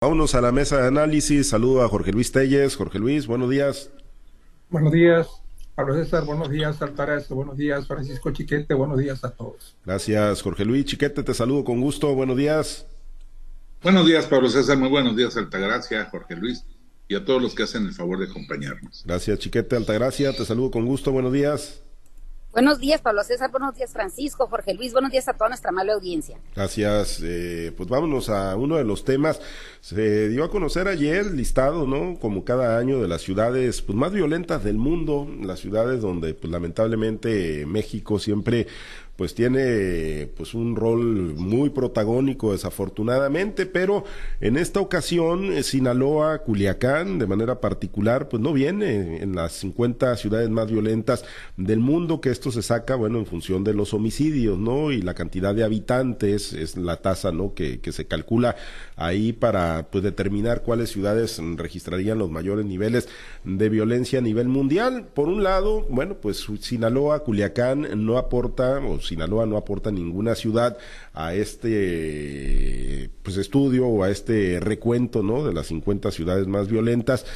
Vámonos 0.00 0.36
a 0.36 0.40
la 0.40 0.52
mesa 0.52 0.80
de 0.80 0.86
análisis. 0.86 1.48
Saludo 1.48 1.82
a 1.82 1.88
Jorge 1.88 2.12
Luis 2.12 2.30
Telles. 2.30 2.76
Jorge 2.76 3.00
Luis, 3.00 3.26
buenos 3.26 3.50
días. 3.50 3.90
Buenos 4.70 4.92
días, 4.92 5.26
Pablo 5.74 5.94
César. 5.94 6.24
Buenos 6.24 6.48
días, 6.50 6.80
Altares. 6.80 7.28
Buenos 7.28 7.56
días, 7.56 7.88
Francisco 7.88 8.30
Chiquete. 8.30 8.74
Buenos 8.74 8.96
días 8.98 9.24
a 9.24 9.30
todos. 9.30 9.74
Gracias, 9.84 10.40
Jorge 10.40 10.64
Luis. 10.64 10.84
Chiquete, 10.84 11.24
te 11.24 11.34
saludo 11.34 11.64
con 11.64 11.80
gusto. 11.80 12.14
Buenos 12.14 12.36
días. 12.36 12.86
Buenos 13.82 14.06
días, 14.06 14.26
Pablo 14.26 14.48
César. 14.48 14.78
Muy 14.78 14.88
buenos 14.88 15.16
días, 15.16 15.36
Altagracia, 15.36 16.04
Jorge 16.04 16.36
Luis 16.36 16.64
y 17.08 17.16
a 17.16 17.24
todos 17.24 17.42
los 17.42 17.56
que 17.56 17.64
hacen 17.64 17.84
el 17.84 17.92
favor 17.92 18.20
de 18.20 18.26
acompañarnos. 18.26 19.02
Gracias, 19.04 19.40
Chiquete. 19.40 19.74
Altagracia, 19.74 20.32
te 20.32 20.44
saludo 20.44 20.70
con 20.70 20.86
gusto. 20.86 21.10
Buenos 21.10 21.32
días. 21.32 21.82
Buenos 22.58 22.80
días, 22.80 23.00
Pablo 23.00 23.22
César. 23.22 23.52
Buenos 23.52 23.76
días, 23.76 23.92
Francisco, 23.92 24.48
Jorge 24.48 24.74
Luis. 24.74 24.92
Buenos 24.92 25.12
días 25.12 25.28
a 25.28 25.32
toda 25.32 25.48
nuestra 25.48 25.68
amable 25.68 25.92
audiencia. 25.92 26.40
Gracias. 26.56 27.20
Eh, 27.22 27.72
pues 27.76 27.88
vámonos 27.88 28.30
a 28.30 28.56
uno 28.56 28.74
de 28.78 28.82
los 28.82 29.04
temas. 29.04 29.40
Se 29.80 30.28
dio 30.28 30.42
a 30.42 30.50
conocer 30.50 30.88
ayer 30.88 31.26
listado, 31.26 31.86
¿no? 31.86 32.18
Como 32.18 32.44
cada 32.44 32.76
año 32.76 33.00
de 33.00 33.06
las 33.06 33.22
ciudades 33.22 33.80
pues, 33.80 33.96
más 33.96 34.10
violentas 34.10 34.64
del 34.64 34.76
mundo, 34.76 35.28
las 35.40 35.60
ciudades 35.60 36.00
donde 36.00 36.34
pues, 36.34 36.50
lamentablemente 36.50 37.64
México 37.64 38.18
siempre 38.18 38.66
pues 39.18 39.34
tiene 39.34 40.30
pues 40.36 40.54
un 40.54 40.76
rol 40.76 41.34
muy 41.34 41.70
protagónico 41.70 42.52
desafortunadamente, 42.52 43.66
pero 43.66 44.04
en 44.40 44.56
esta 44.56 44.78
ocasión 44.78 45.52
eh, 45.52 45.64
Sinaloa, 45.64 46.38
Culiacán 46.44 47.18
de 47.18 47.26
manera 47.26 47.60
particular 47.60 48.28
pues 48.28 48.40
no 48.40 48.52
viene 48.52 49.20
en 49.20 49.34
las 49.34 49.54
50 49.54 50.14
ciudades 50.14 50.48
más 50.50 50.70
violentas 50.70 51.24
del 51.56 51.80
mundo, 51.80 52.20
que 52.20 52.30
esto 52.30 52.52
se 52.52 52.62
saca 52.62 52.94
bueno 52.94 53.18
en 53.18 53.26
función 53.26 53.64
de 53.64 53.74
los 53.74 53.92
homicidios, 53.92 54.56
¿no? 54.56 54.92
Y 54.92 55.02
la 55.02 55.14
cantidad 55.14 55.52
de 55.52 55.64
habitantes 55.64 56.52
es 56.52 56.76
la 56.76 56.98
tasa, 56.98 57.32
¿no? 57.32 57.54
Que, 57.54 57.80
que 57.80 57.90
se 57.90 58.06
calcula 58.06 58.54
ahí 58.94 59.32
para 59.32 59.88
pues 59.90 60.04
determinar 60.04 60.62
cuáles 60.62 60.90
ciudades 60.90 61.40
registrarían 61.56 62.18
los 62.18 62.30
mayores 62.30 62.64
niveles 62.64 63.08
de 63.42 63.68
violencia 63.68 64.20
a 64.20 64.22
nivel 64.22 64.46
mundial. 64.46 65.08
Por 65.12 65.26
un 65.26 65.42
lado, 65.42 65.84
bueno, 65.90 66.18
pues 66.20 66.46
Sinaloa, 66.60 67.24
Culiacán 67.24 68.06
no 68.06 68.16
aporta 68.16 68.78
o 68.78 69.07
Sinaloa 69.08 69.46
no 69.46 69.56
aporta 69.56 69.90
ninguna 69.90 70.34
ciudad 70.34 70.78
a 71.14 71.34
este 71.34 73.10
pues 73.22 73.36
estudio 73.36 73.86
o 73.86 74.04
a 74.04 74.10
este 74.10 74.60
recuento, 74.60 75.22
¿no? 75.22 75.44
De 75.44 75.52
las 75.52 75.66
50 75.66 76.10
ciudades 76.10 76.46
más 76.46 76.68
violentas 76.68 77.26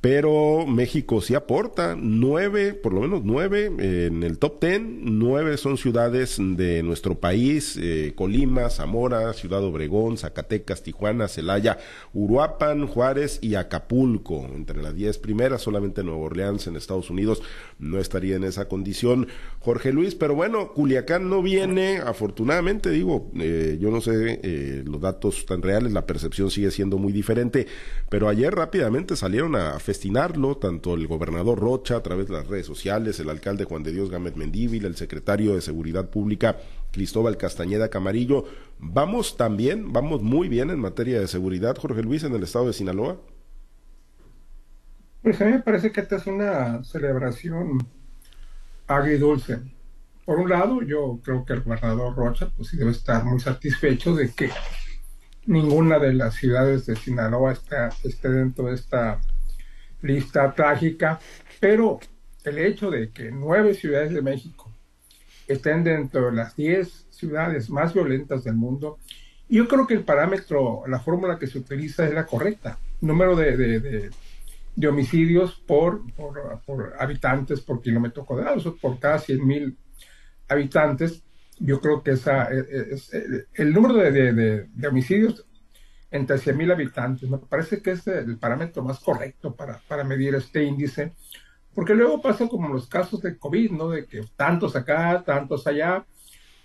pero 0.00 0.66
México 0.66 1.20
sí 1.20 1.34
aporta 1.34 1.94
nueve, 1.94 2.72
por 2.72 2.94
lo 2.94 3.02
menos 3.02 3.20
nueve 3.22 3.66
en 3.66 4.22
el 4.22 4.38
top 4.38 4.58
ten, 4.58 5.18
nueve 5.18 5.58
son 5.58 5.76
ciudades 5.76 6.36
de 6.38 6.82
nuestro 6.82 7.20
país, 7.20 7.78
eh, 7.78 8.14
Colima, 8.16 8.70
Zamora, 8.70 9.32
Ciudad 9.34 9.62
Obregón, 9.62 10.16
Zacatecas, 10.16 10.82
Tijuana, 10.82 11.28
Celaya, 11.28 11.78
Uruapan, 12.14 12.86
Juárez 12.86 13.40
y 13.42 13.56
Acapulco. 13.56 14.46
Entre 14.54 14.82
las 14.82 14.94
diez 14.94 15.18
primeras, 15.18 15.60
solamente 15.60 16.02
Nueva 16.02 16.22
Orleans 16.22 16.66
en 16.66 16.76
Estados 16.76 17.10
Unidos 17.10 17.42
no 17.78 17.98
estaría 17.98 18.36
en 18.36 18.44
esa 18.44 18.68
condición, 18.68 19.28
Jorge 19.58 19.92
Luis, 19.92 20.14
pero 20.14 20.34
bueno, 20.34 20.72
Culiacán 20.72 21.28
no 21.28 21.42
viene, 21.42 21.98
afortunadamente 21.98 22.90
digo, 22.90 23.30
eh, 23.38 23.76
yo 23.78 23.90
no 23.90 24.00
sé 24.00 24.40
eh, 24.42 24.82
los 24.86 25.00
datos 25.00 25.44
tan 25.44 25.60
reales, 25.60 25.92
la 25.92 26.06
percepción 26.06 26.50
sigue 26.50 26.70
siendo 26.70 26.96
muy 26.96 27.12
diferente, 27.12 27.66
pero 28.08 28.28
ayer 28.28 28.54
rápidamente 28.54 29.16
salieron 29.16 29.56
a 29.56 29.78
destinarlo, 29.90 30.56
tanto 30.56 30.94
el 30.94 31.08
gobernador 31.08 31.58
Rocha 31.58 31.96
a 31.96 32.02
través 32.02 32.28
de 32.28 32.34
las 32.34 32.46
redes 32.46 32.64
sociales, 32.64 33.18
el 33.18 33.28
alcalde 33.28 33.64
Juan 33.64 33.82
de 33.82 33.90
Dios 33.90 34.08
Gámez 34.08 34.36
Mendívil, 34.36 34.84
el 34.84 34.94
secretario 34.94 35.56
de 35.56 35.60
Seguridad 35.60 36.08
Pública 36.08 36.58
Cristóbal 36.92 37.36
Castañeda 37.36 37.90
Camarillo. 37.90 38.44
¿Vamos 38.78 39.36
también, 39.36 39.92
vamos 39.92 40.22
muy 40.22 40.48
bien 40.48 40.70
en 40.70 40.78
materia 40.78 41.18
de 41.18 41.26
seguridad, 41.26 41.76
Jorge 41.76 42.02
Luis, 42.02 42.22
en 42.22 42.34
el 42.34 42.44
estado 42.44 42.68
de 42.68 42.72
Sinaloa? 42.72 43.20
Pues 45.22 45.40
a 45.40 45.46
mí 45.46 45.52
me 45.52 45.60
parece 45.60 45.90
que 45.90 46.02
esta 46.02 46.16
es 46.16 46.26
una 46.28 46.84
celebración 46.84 47.78
agridulce. 48.86 49.58
Por 50.24 50.38
un 50.38 50.50
lado, 50.50 50.82
yo 50.82 51.18
creo 51.24 51.44
que 51.44 51.54
el 51.54 51.62
gobernador 51.62 52.14
Rocha 52.14 52.48
pues 52.56 52.68
sí 52.68 52.76
debe 52.76 52.92
estar 52.92 53.24
muy 53.24 53.40
satisfecho 53.40 54.14
de 54.14 54.32
que 54.32 54.50
ninguna 55.46 55.98
de 55.98 56.14
las 56.14 56.36
ciudades 56.36 56.86
de 56.86 56.94
Sinaloa 56.94 57.52
está, 57.52 57.88
esté 58.04 58.28
dentro 58.28 58.66
de 58.66 58.74
esta 58.74 59.20
lista 60.02 60.52
trágica, 60.54 61.18
pero 61.58 62.00
el 62.44 62.58
hecho 62.58 62.90
de 62.90 63.10
que 63.10 63.30
nueve 63.30 63.74
ciudades 63.74 64.12
de 64.12 64.22
México 64.22 64.70
estén 65.46 65.84
dentro 65.84 66.26
de 66.26 66.32
las 66.32 66.56
diez 66.56 67.06
ciudades 67.10 67.68
más 67.68 67.92
violentas 67.92 68.44
del 68.44 68.54
mundo, 68.54 68.98
yo 69.48 69.66
creo 69.66 69.86
que 69.86 69.94
el 69.94 70.04
parámetro, 70.04 70.84
la 70.86 71.00
fórmula 71.00 71.38
que 71.38 71.48
se 71.48 71.58
utiliza 71.58 72.06
es 72.06 72.14
la 72.14 72.24
correcta. 72.24 72.78
Número 73.00 73.34
de, 73.34 73.56
de, 73.56 74.10
de, 74.76 74.88
homicidios 74.88 75.54
por, 75.66 76.02
por, 76.14 76.60
por, 76.64 76.94
habitantes 76.98 77.60
por 77.60 77.82
kilómetro 77.82 78.24
cuadrado, 78.24 78.76
por 78.76 78.98
cada 79.00 79.18
100 79.18 79.46
mil 79.46 79.76
habitantes. 80.48 81.22
Yo 81.58 81.80
creo 81.80 82.02
que 82.02 82.12
esa 82.12 82.44
es, 82.44 83.10
el 83.54 83.72
número 83.72 83.94
de, 83.94 84.68
homicidios 84.88 85.44
entre 86.10 86.36
100.000 86.36 86.72
habitantes. 86.72 87.28
Me 87.28 87.38
parece 87.38 87.80
que 87.82 87.92
es 87.92 88.06
el 88.06 88.38
parámetro 88.38 88.82
más 88.82 89.00
correcto 89.00 89.54
para, 89.54 89.78
para 89.88 90.04
medir 90.04 90.34
este 90.34 90.64
índice, 90.64 91.12
porque 91.74 91.94
luego 91.94 92.20
pasa 92.20 92.48
como 92.48 92.68
los 92.68 92.88
casos 92.88 93.22
de 93.22 93.38
COVID, 93.38 93.70
¿no? 93.72 93.90
De 93.90 94.06
que 94.06 94.22
tantos 94.36 94.74
acá, 94.74 95.22
tantos 95.24 95.66
allá, 95.66 96.04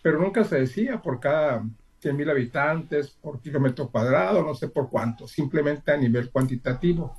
pero 0.01 0.19
nunca 0.19 0.43
se 0.43 0.59
decía 0.59 1.01
por 1.01 1.19
cada 1.19 1.63
100.000 2.01 2.29
habitantes, 2.29 3.09
por 3.09 3.41
kilómetro 3.41 3.89
cuadrado, 3.89 4.43
no 4.43 4.53
sé 4.53 4.67
por 4.67 4.89
cuánto, 4.89 5.27
simplemente 5.27 5.91
a 5.91 5.97
nivel 5.97 6.29
cuantitativo. 6.29 7.15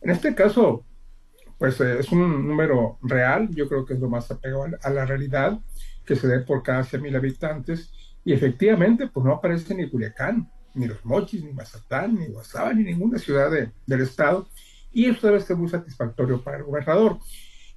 En 0.00 0.10
este 0.10 0.34
caso, 0.34 0.84
pues 1.58 1.80
eh, 1.80 1.98
es 2.00 2.12
un 2.12 2.46
número 2.46 2.98
real, 3.02 3.48
yo 3.50 3.68
creo 3.68 3.84
que 3.84 3.94
es 3.94 4.00
lo 4.00 4.08
más 4.08 4.30
apegado 4.30 4.66
a 4.82 4.90
la 4.90 5.04
realidad, 5.04 5.58
que 6.04 6.16
se 6.16 6.28
dé 6.28 6.40
por 6.40 6.62
cada 6.62 6.82
100.000 6.82 7.16
habitantes, 7.16 7.92
y 8.24 8.32
efectivamente, 8.32 9.08
pues 9.08 9.24
no 9.24 9.32
aparece 9.32 9.74
ni 9.74 9.88
Culiacán, 9.88 10.50
ni 10.78 10.86
Los 10.86 11.04
Mochis, 11.04 11.44
ni 11.44 11.52
Mazatlán, 11.52 12.14
ni 12.14 12.26
Guasave, 12.26 12.74
ni 12.74 12.84
ninguna 12.84 13.18
ciudad 13.18 13.50
del 13.50 14.00
estado, 14.00 14.48
y 14.92 15.06
eso 15.06 15.26
debe 15.26 15.40
ser 15.40 15.56
muy 15.56 15.68
satisfactorio 15.68 16.42
para 16.42 16.58
el 16.58 16.64
gobernador. 16.64 17.18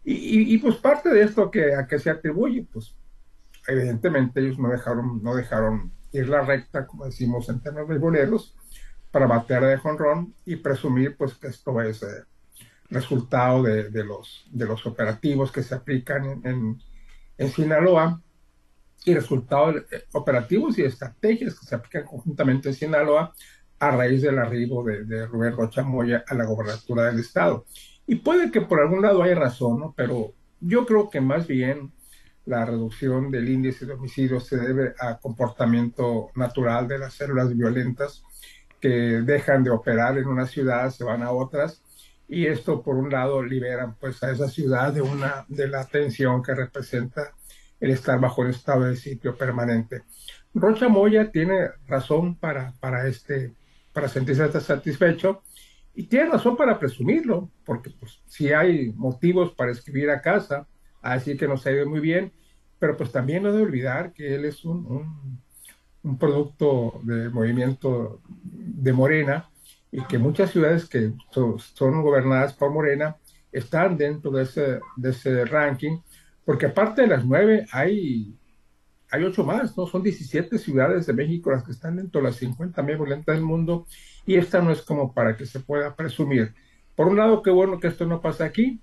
Y, 0.03 0.57
pues 0.57 0.77
parte 0.77 1.09
de 1.09 1.21
esto 1.21 1.51
que, 1.51 1.75
a 1.75 1.85
qué 1.85 1.99
se 1.99 2.09
atribuye, 2.09 2.67
pues 2.71 2.95
evidentemente 3.67 4.39
ellos 4.39 4.57
no 4.57 4.69
dejaron, 4.69 5.21
no 5.21 5.35
dejaron 5.35 5.91
ir 6.11 6.27
la 6.27 6.41
recta, 6.41 6.87
como 6.87 7.05
decimos 7.05 7.47
en 7.49 7.59
términos 7.61 7.89
de 7.89 7.99
boleros, 7.99 8.55
para 9.11 9.27
batear 9.27 9.65
de 9.65 9.77
jonrón 9.77 10.33
y 10.45 10.55
presumir 10.55 11.17
pues 11.17 11.35
que 11.35 11.47
esto 11.47 11.79
es 11.81 12.01
eh, 12.01 12.23
resultado 12.89 13.61
de, 13.61 14.03
los, 14.03 14.47
de 14.49 14.65
los 14.65 14.85
operativos 14.87 15.51
que 15.51 15.61
se 15.61 15.75
aplican 15.75 16.41
en, 16.43 16.81
en 17.37 17.49
Sinaloa 17.49 18.21
y 19.05 19.13
resultados 19.13 19.83
eh, 19.91 20.03
operativos 20.13 20.77
y 20.77 20.83
estrategias 20.83 21.59
que 21.59 21.65
se 21.65 21.75
aplican 21.75 22.05
conjuntamente 22.05 22.69
en 22.69 22.75
Sinaloa 22.75 23.33
a 23.79 23.91
raíz 23.91 24.21
del 24.21 24.37
arribo 24.37 24.83
de, 24.83 25.25
Rubén 25.25 25.55
Rocha 25.55 25.81
Moya 25.81 26.23
a 26.27 26.35
la 26.35 26.45
gobernatura 26.45 27.05
del 27.05 27.19
estado. 27.19 27.65
Y 28.05 28.15
puede 28.15 28.51
que 28.51 28.61
por 28.61 28.79
algún 28.79 29.01
lado 29.01 29.23
haya 29.23 29.35
razón, 29.35 29.79
¿no? 29.79 29.93
pero 29.97 30.33
yo 30.59 30.85
creo 30.85 31.09
que 31.09 31.19
más 31.19 31.47
bien 31.47 31.91
la 32.45 32.65
reducción 32.65 33.31
del 33.31 33.49
índice 33.49 33.85
de 33.85 33.93
homicidios 33.93 34.47
se 34.47 34.57
debe 34.57 34.93
a 34.99 35.17
comportamiento 35.17 36.29
natural 36.35 36.87
de 36.87 36.99
las 36.99 37.13
células 37.13 37.55
violentas 37.55 38.23
que 38.79 38.89
dejan 38.89 39.63
de 39.63 39.69
operar 39.71 40.17
en 40.17 40.27
una 40.27 40.45
ciudad, 40.45 40.89
se 40.89 41.03
van 41.03 41.23
a 41.23 41.31
otras, 41.31 41.81
y 42.27 42.47
esto 42.47 42.81
por 42.81 42.95
un 42.95 43.09
lado 43.09 43.43
liberan 43.43 43.95
pues 43.99 44.23
a 44.23 44.31
esa 44.31 44.47
ciudad 44.47 44.93
de 44.93 45.01
una 45.01 45.45
de 45.47 45.67
la 45.67 45.85
tensión 45.85 46.41
que 46.41 46.55
representa 46.55 47.33
el 47.81 47.91
estar 47.91 48.19
bajo 48.19 48.43
el 48.43 48.51
estado 48.51 48.83
de 48.83 48.95
sitio 48.95 49.35
permanente. 49.35 50.03
Rocha 50.53 50.87
Moya 50.87 51.31
tiene 51.31 51.69
razón 51.87 52.35
para, 52.35 52.73
para, 52.79 53.07
este, 53.07 53.53
para 53.91 54.07
sentirse 54.07 54.49
satisfecho 54.61 55.41
y 55.93 56.03
tiene 56.03 56.29
razón 56.29 56.55
para 56.55 56.79
presumirlo, 56.79 57.49
porque 57.65 57.89
pues, 57.89 58.21
si 58.27 58.53
hay 58.53 58.93
motivos 58.93 59.53
para 59.53 59.71
escribir 59.71 60.09
a 60.09 60.21
casa, 60.21 60.67
a 61.01 61.15
decir 61.15 61.37
que 61.37 61.47
nos 61.47 61.65
ha 61.65 61.71
ido 61.71 61.89
muy 61.89 61.99
bien, 61.99 62.31
pero 62.79 62.95
pues 62.95 63.11
también 63.11 63.43
no 63.43 63.51
debe 63.51 63.63
olvidar 63.63 64.13
que 64.13 64.35
él 64.35 64.45
es 64.45 64.63
un, 64.63 64.85
un, 64.85 65.41
un 66.03 66.17
producto 66.17 66.99
del 67.03 67.31
movimiento 67.31 68.21
de 68.25 68.93
Morena 68.93 69.49
y 69.91 70.01
que 70.03 70.17
muchas 70.17 70.51
ciudades 70.51 70.87
que 70.87 71.11
son, 71.31 71.59
son 71.59 72.01
gobernadas 72.01 72.53
por 72.53 72.71
Morena 72.71 73.17
están 73.51 73.97
dentro 73.97 74.31
de 74.31 74.43
ese, 74.43 74.79
de 74.95 75.09
ese 75.09 75.45
ranking 75.45 75.97
porque 76.45 76.67
aparte 76.67 77.01
de 77.01 77.07
las 77.07 77.25
nueve, 77.25 77.67
hay, 77.71 78.35
hay 79.09 79.23
ocho 79.23 79.43
más, 79.43 79.77
¿no? 79.77 79.87
Son 79.87 80.03
17 80.03 80.57
ciudades 80.57 81.05
de 81.05 81.13
México 81.13 81.51
las 81.51 81.63
que 81.63 81.71
están 81.71 81.97
dentro 81.97 82.21
de 82.21 82.27
las 82.27 82.37
50 82.37 82.81
más 82.81 82.97
violentas 82.97 83.35
del 83.35 83.43
mundo, 83.43 83.85
y 84.25 84.35
esta 84.35 84.61
no 84.61 84.71
es 84.71 84.81
como 84.81 85.13
para 85.13 85.35
que 85.35 85.45
se 85.45 85.59
pueda 85.59 85.95
presumir. 85.95 86.53
Por 86.95 87.07
un 87.07 87.17
lado, 87.17 87.41
qué 87.41 87.49
bueno 87.51 87.79
que 87.79 87.87
esto 87.87 88.05
no 88.05 88.21
pasa 88.21 88.45
aquí, 88.45 88.81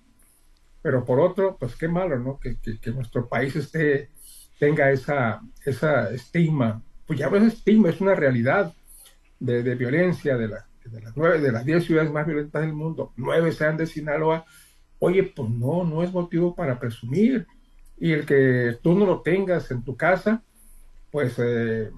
pero 0.83 1.05
por 1.05 1.21
otro, 1.21 1.57
pues 1.59 1.77
qué 1.77 1.89
malo, 1.89 2.19
¿no? 2.19 2.39
Que, 2.39 2.57
nuestro 2.93 3.29
país 3.29 3.55
esté, 3.57 4.11
tenga 4.59 4.91
esa, 4.91 5.41
esa 5.65 6.11
estigma, 6.11 6.83
pues 7.07 7.19
ya 7.19 7.29
no 7.29 7.37
es 7.37 7.55
estigma, 7.55 7.91
es 7.91 8.01
una 8.01 8.15
realidad 8.15 8.73
de, 9.41 9.63
de 9.63 9.75
violencia, 9.75 10.37
de 10.37 10.49
la 10.49 10.69
de 10.91 11.01
las 11.01 11.17
nueve, 11.17 11.41
de 11.41 11.53
las 11.53 11.65
diez 11.65 11.85
ciudades 11.85 12.11
más 12.11 12.27
violentas 12.27 12.63
del 12.63 12.73
mundo, 12.73 13.13
nueve 13.17 13.53
sean 13.53 13.77
de 13.77 13.87
Sinaloa, 13.87 14.45
oye, 14.99 15.23
pues 15.23 15.49
no, 15.51 15.85
no 15.85 16.03
es 16.03 16.13
motivo 16.13 16.55
para 16.55 16.79
presumir. 16.79 17.47
Y 17.99 18.13
el 18.13 18.27
que 18.27 18.79
tú 18.83 18.95
no 18.95 19.07
lo 19.07 19.23
tengas 19.23 19.71
en 19.71 19.83
tu 19.83 19.97
casa, 19.97 20.43
pues 21.11 21.35
eh, 21.39 21.91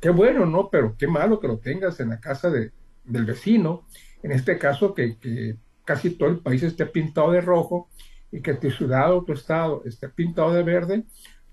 qué 0.00 0.10
bueno, 0.10 0.46
¿no? 0.46 0.68
Pero 0.70 0.96
qué 0.98 1.06
malo 1.06 1.38
que 1.40 1.48
lo 1.48 1.58
tengas 1.58 2.00
en 2.00 2.10
la 2.10 2.20
casa 2.20 2.50
de, 2.50 2.72
del 3.04 3.24
vecino. 3.24 3.86
En 4.22 4.32
este 4.32 4.58
caso, 4.58 4.94
que, 4.94 5.56
casi 5.84 6.10
todo 6.10 6.28
el 6.28 6.40
país 6.40 6.62
esté 6.62 6.86
pintado 6.86 7.32
de 7.32 7.40
rojo 7.40 7.88
y 8.30 8.40
que 8.40 8.54
tu 8.54 8.70
ciudad 8.70 9.14
o 9.14 9.24
tu 9.24 9.32
estado 9.32 9.82
esté 9.84 10.08
pintado 10.08 10.52
de 10.52 10.62
verde, 10.62 11.04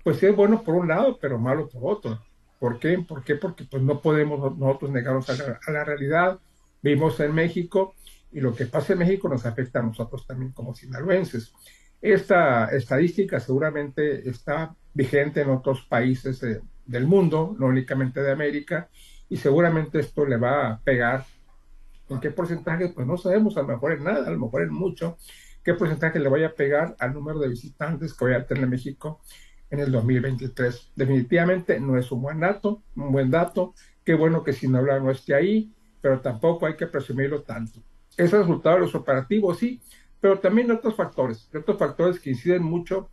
pues 0.04 0.22
es 0.22 0.34
bueno 0.36 0.62
por 0.62 0.74
un 0.74 0.88
lado, 0.88 1.18
pero 1.20 1.38
malo 1.38 1.68
por 1.68 1.82
otro. 1.84 2.20
¿Por 2.58 2.78
qué? 2.78 2.98
¿Por 2.98 3.22
qué? 3.24 3.34
Porque 3.36 3.64
pues 3.64 3.82
no 3.82 4.00
podemos 4.00 4.56
nosotros 4.56 4.90
negarnos 4.90 5.28
a 5.30 5.72
la, 5.72 5.84
realidad. 5.84 6.38
Vivimos 6.82 7.18
en 7.20 7.34
México 7.34 7.94
y 8.36 8.40
lo 8.40 8.54
que 8.54 8.66
pasa 8.66 8.92
en 8.92 8.98
México 8.98 9.30
nos 9.30 9.46
afecta 9.46 9.78
a 9.78 9.82
nosotros 9.82 10.26
también 10.26 10.52
como 10.52 10.74
sinaloenses. 10.74 11.54
Esta 12.02 12.66
estadística 12.66 13.40
seguramente 13.40 14.28
está 14.28 14.76
vigente 14.92 15.40
en 15.40 15.48
otros 15.48 15.86
países 15.86 16.44
del 16.84 17.06
mundo, 17.06 17.56
no 17.58 17.64
únicamente 17.64 18.20
de 18.20 18.30
América, 18.30 18.90
y 19.30 19.38
seguramente 19.38 20.00
esto 20.00 20.26
le 20.26 20.36
va 20.36 20.68
a 20.68 20.80
pegar. 20.80 21.24
¿En 22.10 22.20
qué 22.20 22.30
porcentaje? 22.30 22.90
Pues 22.90 23.06
no 23.06 23.16
sabemos, 23.16 23.56
a 23.56 23.62
lo 23.62 23.68
mejor 23.68 23.92
en 23.92 24.04
nada, 24.04 24.26
a 24.26 24.30
lo 24.30 24.38
mejor 24.38 24.64
en 24.64 24.74
mucho, 24.74 25.16
qué 25.64 25.72
porcentaje 25.72 26.18
le 26.18 26.28
vaya 26.28 26.48
a 26.48 26.52
pegar 26.52 26.94
al 26.98 27.14
número 27.14 27.38
de 27.38 27.48
visitantes 27.48 28.12
que 28.12 28.26
vaya 28.26 28.36
a 28.36 28.46
tener 28.46 28.68
México 28.68 29.22
en 29.70 29.80
el 29.80 29.90
2023. 29.90 30.92
Definitivamente 30.94 31.80
no 31.80 31.96
es 31.96 32.12
un 32.12 32.20
buen 32.20 32.40
dato, 32.40 32.82
un 32.96 33.12
buen 33.12 33.30
dato. 33.30 33.72
Qué 34.04 34.12
bueno 34.12 34.44
que 34.44 34.52
Sinaloa 34.52 35.00
no 35.00 35.10
esté 35.10 35.34
ahí, 35.34 35.72
pero 36.02 36.20
tampoco 36.20 36.66
hay 36.66 36.76
que 36.76 36.86
presumirlo 36.86 37.40
tanto. 37.40 37.80
Es 38.16 38.32
el 38.32 38.40
resultado 38.40 38.76
de 38.76 38.82
los 38.82 38.94
operativos, 38.94 39.58
sí, 39.58 39.80
pero 40.20 40.38
también 40.38 40.70
otros 40.70 40.94
factores, 40.94 41.48
otros 41.54 41.78
factores 41.78 42.18
que 42.20 42.30
inciden 42.30 42.62
mucho 42.62 43.10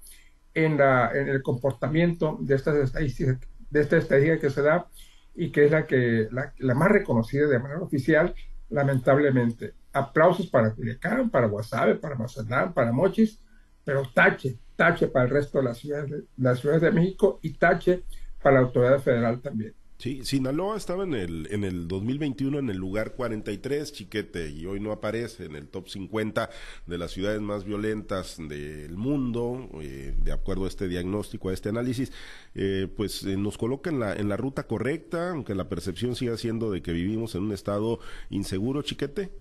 en, 0.53 0.79
el 0.79 1.41
comportamiento 1.41 2.37
de 2.41 2.55
de 2.55 3.81
esta 3.81 3.97
estadística 3.97 4.39
que 4.39 4.51
se 4.51 4.61
da 4.61 4.87
y 5.33 5.51
que 5.51 5.65
es 5.65 5.71
la 5.71 5.85
que 5.87 6.27
la, 6.31 6.75
más 6.75 6.91
reconocida 6.91 7.47
de 7.47 7.59
manera 7.59 7.81
oficial, 7.81 8.35
lamentablemente. 8.69 9.73
Aplausos 9.91 10.47
para 10.47 10.73
Culiacán, 10.73 11.29
para 11.31 11.47
Guasave, 11.47 11.95
para 11.95 12.15
Mazatlán, 12.15 12.73
para 12.73 12.91
Mochis, 12.91 13.41
pero 13.83 14.03
tache, 14.13 14.59
tache 14.75 15.07
para 15.07 15.25
el 15.25 15.31
resto 15.31 15.59
de 15.59 15.65
de, 15.67 16.23
las 16.37 16.59
ciudades 16.59 16.83
de 16.83 16.91
México 16.91 17.39
y 17.41 17.53
tache 17.53 18.03
para 18.41 18.55
la 18.55 18.67
autoridad 18.67 18.99
federal 18.99 19.41
también. 19.41 19.73
Sí, 19.97 20.25
Sinaloa 20.25 20.75
estaba 20.75 21.03
en 21.05 21.13
el, 21.13 21.47
en 21.51 21.63
el 21.63 21.87
2021 21.87 22.59
en 22.59 22.69
el 22.69 22.77
lugar 22.77 23.13
43, 23.13 23.93
chiquete, 23.93 24.49
y 24.49 24.65
hoy 24.65 24.81
no 24.81 24.91
aparece 24.91 25.45
en 25.45 25.55
el 25.55 25.69
top 25.69 25.87
50 25.87 26.49
de 26.87 26.97
las 26.97 27.11
ciudades 27.11 27.39
más 27.39 27.63
violentas 27.63 28.37
del 28.37 28.97
mundo, 28.97 29.69
eh, 29.81 30.13
de 30.21 30.31
acuerdo 30.33 30.65
a 30.65 30.67
este 30.67 30.89
diagnóstico, 30.89 31.49
a 31.49 31.53
este 31.53 31.69
análisis, 31.69 32.11
eh, 32.53 32.89
pues 32.97 33.23
eh, 33.23 33.37
nos 33.37 33.57
coloca 33.57 33.89
en 33.89 33.99
la, 33.99 34.13
en 34.13 34.27
la 34.27 34.35
ruta 34.35 34.63
correcta, 34.67 35.29
aunque 35.29 35.55
la 35.55 35.69
percepción 35.69 36.15
siga 36.15 36.35
siendo 36.37 36.69
de 36.69 36.81
que 36.81 36.91
vivimos 36.91 37.35
en 37.35 37.43
un 37.43 37.53
estado 37.53 37.99
inseguro, 38.29 38.81
chiquete. 38.81 39.31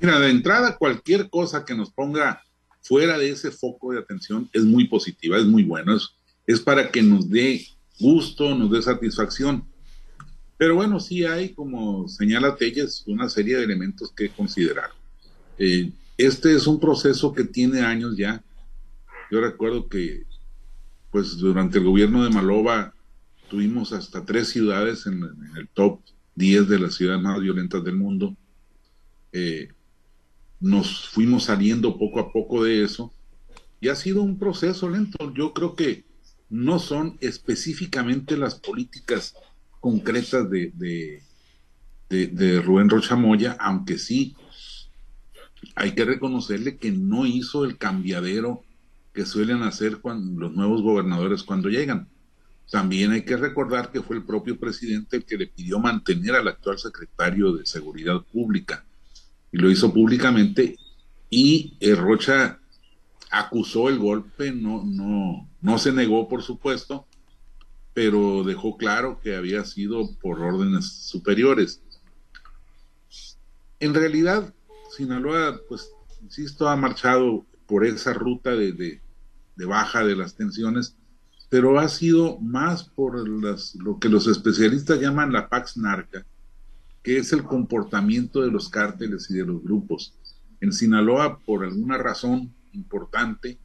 Mira, 0.00 0.20
de 0.20 0.30
entrada, 0.30 0.78
cualquier 0.78 1.28
cosa 1.28 1.64
que 1.66 1.74
nos 1.74 1.90
ponga 1.90 2.42
fuera 2.80 3.18
de 3.18 3.30
ese 3.30 3.50
foco 3.50 3.92
de 3.92 3.98
atención 3.98 4.48
es 4.52 4.64
muy 4.64 4.88
positiva, 4.88 5.36
es 5.36 5.44
muy 5.44 5.64
bueno, 5.64 5.96
es, 5.96 6.14
es 6.46 6.60
para 6.60 6.90
que 6.90 7.02
nos 7.02 7.28
dé 7.28 7.66
gusto, 7.98 8.54
nos 8.54 8.70
dé 8.70 8.82
satisfacción. 8.82 9.64
Pero 10.56 10.76
bueno, 10.76 11.00
sí 11.00 11.24
hay, 11.24 11.50
como 11.50 12.08
señala 12.08 12.56
Telles, 12.56 13.04
una 13.06 13.28
serie 13.28 13.56
de 13.56 13.64
elementos 13.64 14.12
que 14.12 14.30
considerar. 14.30 14.90
Eh, 15.58 15.92
este 16.16 16.54
es 16.54 16.66
un 16.66 16.78
proceso 16.78 17.32
que 17.32 17.44
tiene 17.44 17.80
años 17.80 18.16
ya. 18.16 18.42
Yo 19.30 19.40
recuerdo 19.40 19.88
que, 19.88 20.24
pues 21.10 21.36
durante 21.38 21.78
el 21.78 21.84
gobierno 21.84 22.22
de 22.22 22.30
Maloba, 22.30 22.94
tuvimos 23.48 23.92
hasta 23.92 24.24
tres 24.24 24.48
ciudades 24.48 25.06
en, 25.06 25.22
el 25.56 25.68
top 25.68 26.00
10 26.36 26.68
de 26.68 26.78
las 26.78 26.94
ciudades 26.94 27.22
más 27.22 27.40
violentas 27.40 27.82
del 27.84 27.96
mundo. 27.96 28.36
Eh, 29.32 29.68
nos 30.60 31.08
fuimos 31.08 31.44
saliendo 31.44 31.98
poco 31.98 32.20
a 32.20 32.32
poco 32.32 32.64
de 32.64 32.84
eso 32.84 33.12
y 33.80 33.88
ha 33.88 33.96
sido 33.96 34.22
un 34.22 34.38
proceso 34.38 34.88
lento. 34.88 35.32
Yo 35.34 35.52
creo 35.52 35.74
que 35.74 36.04
no 36.54 36.78
son 36.78 37.18
específicamente 37.20 38.36
las 38.36 38.54
políticas 38.54 39.34
concretas 39.80 40.48
de, 40.48 40.70
de, 42.08 42.28
de, 42.28 42.62
Rubén 42.62 42.88
Rochamoya, 42.88 43.56
aunque 43.58 43.98
sí 43.98 44.36
hay 45.74 45.96
que 45.96 46.04
reconocerle 46.04 46.76
que 46.76 46.92
no 46.92 47.26
hizo 47.26 47.64
el 47.64 47.76
cambiadero 47.76 48.62
que 49.12 49.26
suelen 49.26 49.64
hacer 49.64 49.98
los 50.04 50.54
nuevos 50.54 50.80
gobernadores 50.80 51.42
cuando 51.42 51.68
llegan. 51.68 52.06
También 52.70 53.10
hay 53.10 53.22
que 53.22 53.36
recordar 53.36 53.90
que 53.90 54.02
fue 54.02 54.14
el 54.14 54.22
propio 54.22 54.56
presidente 54.56 55.16
el 55.16 55.24
que 55.24 55.36
le 55.36 55.48
pidió 55.48 55.80
mantener 55.80 56.36
al 56.36 56.46
actual 56.46 56.78
secretario 56.78 57.52
de 57.52 57.66
Seguridad 57.66 58.22
Pública 58.32 58.84
y 59.50 59.58
lo 59.58 59.68
hizo 59.68 59.92
públicamente 59.92 60.78
y 61.30 61.76
Rocha 61.96 62.60
acusó 63.34 63.88
el 63.88 63.98
golpe, 63.98 64.52
no, 64.52 64.84
no, 64.84 65.48
no 65.60 65.78
se 65.78 65.92
negó 65.92 66.28
por 66.28 66.42
supuesto, 66.42 67.06
pero 67.92 68.44
dejó 68.44 68.76
claro 68.76 69.20
que 69.20 69.36
había 69.36 69.64
sido 69.64 70.14
por 70.20 70.40
órdenes 70.40 70.86
superiores. 70.86 71.80
En 73.80 73.92
realidad, 73.92 74.54
Sinaloa, 74.96 75.60
pues, 75.68 75.90
insisto, 76.22 76.68
ha 76.68 76.76
marchado 76.76 77.44
por 77.66 77.84
esa 77.84 78.12
ruta 78.12 78.50
de, 78.50 78.72
de, 78.72 79.64
baja 79.66 80.04
de 80.04 80.16
las 80.16 80.34
tensiones, 80.36 80.96
pero 81.48 81.78
ha 81.78 81.88
sido 81.88 82.38
más 82.40 82.84
por 82.84 83.28
las, 83.28 83.74
lo 83.76 83.98
que 83.98 84.08
los 84.08 84.26
especialistas 84.26 85.00
llaman 85.00 85.32
la 85.32 85.48
Pax 85.48 85.76
Narca, 85.76 86.24
que 87.02 87.18
es 87.18 87.32
el 87.32 87.44
comportamiento 87.44 88.42
de 88.42 88.50
los 88.50 88.68
cárteles 88.68 89.30
y 89.30 89.34
de 89.34 89.46
los 89.46 89.62
grupos. 89.62 90.14
En 90.60 90.72
Sinaloa, 90.72 91.38
por 91.40 91.64
alguna 91.64 91.98
razón 91.98 92.52
importante, 92.74 93.58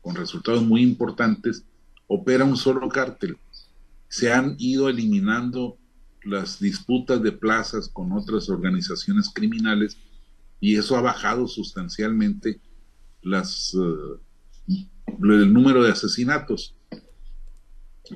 con 0.00 0.14
resultados 0.14 0.62
muy 0.62 0.82
importantes, 0.82 1.64
opera 2.06 2.44
un 2.44 2.56
solo 2.56 2.88
cártel. 2.88 3.38
Se 4.08 4.32
han 4.32 4.56
ido 4.58 4.88
eliminando 4.88 5.78
las 6.22 6.58
disputas 6.58 7.22
de 7.22 7.32
plazas 7.32 7.88
con 7.88 8.12
otras 8.12 8.48
organizaciones 8.48 9.30
criminales 9.32 9.96
y 10.60 10.76
eso 10.76 10.96
ha 10.96 11.00
bajado 11.00 11.46
sustancialmente 11.46 12.60
las, 13.22 13.74
eh, 13.74 14.20
el 15.08 15.52
número 15.52 15.82
de 15.82 15.92
asesinatos 15.92 16.76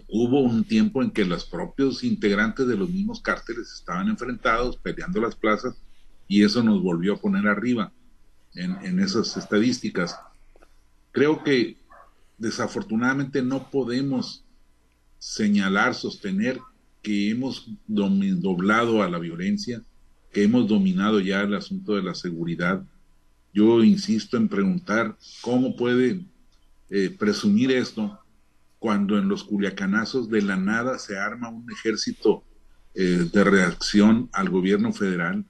hubo 0.08 0.40
un 0.40 0.64
tiempo 0.64 1.02
en 1.02 1.10
que 1.10 1.24
los 1.24 1.44
propios 1.44 2.04
integrantes 2.04 2.66
de 2.66 2.76
los 2.76 2.88
mismos 2.90 3.20
cárteles 3.20 3.72
estaban 3.72 4.08
enfrentados, 4.08 4.76
peleando 4.76 5.20
las 5.20 5.34
plazas, 5.34 5.74
y 6.28 6.44
eso 6.44 6.62
nos 6.62 6.82
volvió 6.82 7.14
a 7.14 7.20
poner 7.20 7.46
arriba 7.48 7.92
en, 8.54 9.00
esas 9.00 9.36
estadísticas. 9.36 10.16
Creo 11.12 11.42
que 11.42 11.76
desafortunadamente 12.38 13.42
no 13.42 13.70
podemos 13.70 14.44
señalar, 15.18 15.94
sostener 15.94 16.58
que 17.02 17.30
hemos 17.30 17.68
doblado 17.86 19.02
a 19.02 19.08
la 19.08 19.18
violencia, 19.18 19.82
que 20.32 20.44
hemos 20.44 20.68
dominado 20.68 21.20
ya 21.20 21.42
el 21.42 21.54
asunto 21.54 21.96
de 21.96 22.02
la 22.02 22.14
seguridad. 22.14 22.84
Yo 23.52 23.82
insisto 23.82 24.36
en 24.36 24.48
preguntar 24.48 25.16
cómo 25.40 25.76
puede 25.76 26.24
eh, 26.88 27.14
presumir 27.18 27.72
esto 27.72 28.18
cuando 28.78 29.18
en 29.18 29.28
los 29.28 29.44
culiacanazos 29.44 30.30
de 30.30 30.42
la 30.42 30.56
nada 30.56 30.98
se 30.98 31.18
arma 31.18 31.48
un 31.48 31.70
ejército 31.70 32.42
eh, 32.94 33.28
de 33.32 33.44
reacción 33.44 34.28
al 34.32 34.48
gobierno 34.48 34.92
federal 34.92 35.44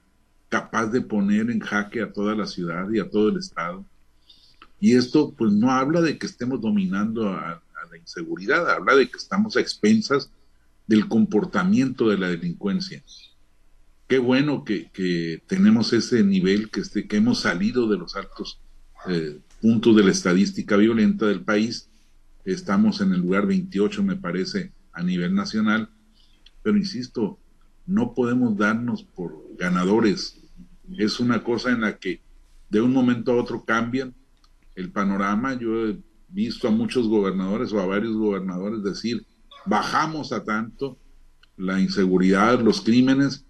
capaz 0.49 0.87
de 0.87 1.01
poner 1.01 1.49
en 1.49 1.61
jaque 1.61 2.01
a 2.01 2.11
toda 2.11 2.35
la 2.35 2.45
ciudad 2.45 2.89
y 2.91 2.99
a 2.99 3.09
todo 3.09 3.29
el 3.29 3.37
estado. 3.37 3.85
Y 4.81 4.97
esto 4.97 5.33
pues 5.37 5.53
no 5.53 5.71
habla 5.71 6.01
de 6.01 6.17
que 6.17 6.25
estemos 6.25 6.59
dominando 6.59 7.29
a, 7.29 7.63
la 7.89 7.97
inseguridad, 7.97 8.69
habla 8.69 8.95
de 8.95 9.09
que 9.09 9.17
estamos 9.17 9.55
a 9.55 9.61
expensas 9.61 10.29
del 10.87 11.07
comportamiento 11.07 12.09
de 12.09 12.17
la 12.17 12.29
delincuencia. 12.29 13.01
Qué 14.07 14.17
bueno 14.17 14.65
que, 14.65 15.41
tenemos 15.47 15.93
ese 15.93 16.23
nivel, 16.23 16.69
que, 16.69 16.81
este, 16.81 17.07
que 17.07 17.17
hemos 17.17 17.39
salido 17.39 17.87
de 17.89 17.97
los 17.97 18.15
altos 18.17 18.59
eh, 19.07 19.39
puntos 19.61 19.95
de 19.95 20.03
la 20.03 20.11
estadística 20.11 20.75
violenta 20.75 21.27
del 21.27 21.41
país 21.41 21.89
Estamos 22.45 23.01
en 23.01 23.13
el 23.13 23.21
lugar 23.21 23.45
28, 23.45 24.03
me 24.03 24.15
parece, 24.15 24.71
a 24.93 25.03
nivel 25.03 25.35
nacional. 25.35 25.89
Pero 26.63 26.77
insisto, 26.77 27.39
no 27.85 28.13
podemos 28.13 28.57
darnos 28.57 29.03
por 29.03 29.43
ganadores. 29.57 30.39
Es 30.97 31.19
una 31.19 31.43
cosa 31.43 31.71
en 31.71 31.81
la 31.81 31.97
que 31.97 32.21
de 32.69 32.81
un 32.81 32.93
momento 32.93 33.31
a 33.31 33.35
otro 33.35 33.63
cambian 33.63 34.15
el 34.75 34.91
panorama. 34.91 35.57
Yo 35.57 35.87
he 35.87 35.97
visto 36.29 36.67
a 36.67 36.71
muchos 36.71 37.07
gobernadores 37.07 37.73
o 37.73 37.79
a 37.79 37.85
varios 37.85 38.15
gobernadores 38.15 38.83
decir, 38.83 39.25
bajamos 39.65 40.31
a 40.31 40.43
tanto 40.43 40.97
la 41.57 41.79
inseguridad, 41.79 42.59
los 42.61 42.81
crímenes, 42.81 43.45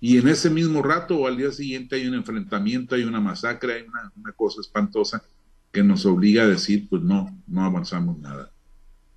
y 0.00 0.18
en 0.18 0.28
ese 0.28 0.48
mismo 0.48 0.82
rato 0.82 1.16
o 1.16 1.26
al 1.26 1.36
día 1.36 1.50
siguiente 1.50 1.96
hay 1.96 2.06
un 2.06 2.14
enfrentamiento, 2.14 2.94
hay 2.94 3.02
una 3.02 3.20
masacre, 3.20 3.74
hay 3.74 3.82
una, 3.82 4.32
cosa 4.32 4.60
espantosa 4.60 5.24
que 5.72 5.82
nos 5.82 6.06
obliga 6.06 6.44
a 6.44 6.48
decir, 6.48 6.88
pues 6.88 7.02
no, 7.02 7.36
no 7.46 7.64
avanzamos 7.64 8.18
nada. 8.18 8.52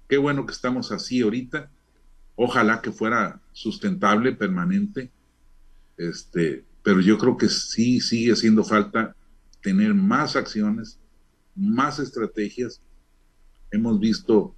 Qué 0.10 0.18
bueno 0.18 0.46
que 0.46 0.54
estamos 0.54 0.92
así 0.92 1.22
ahorita. 1.22 1.70
Ojalá 2.36 2.82
que 2.82 2.92
fuera 2.92 3.40
sustentable, 3.54 4.34
permanente. 4.34 5.12
Este, 5.98 6.66
pero 6.82 7.00
yo 7.00 7.18
creo 7.20 7.38
que 7.38 7.48
sí 7.48 8.02
sigue 8.02 8.34
haciendo 8.34 8.64
falta 8.64 9.16
tener 9.62 9.94
más 9.94 10.36
acciones, 10.36 11.00
más 11.56 12.00
estrategias. 12.00 12.82
Hemos 13.72 14.00
visto 14.00 14.56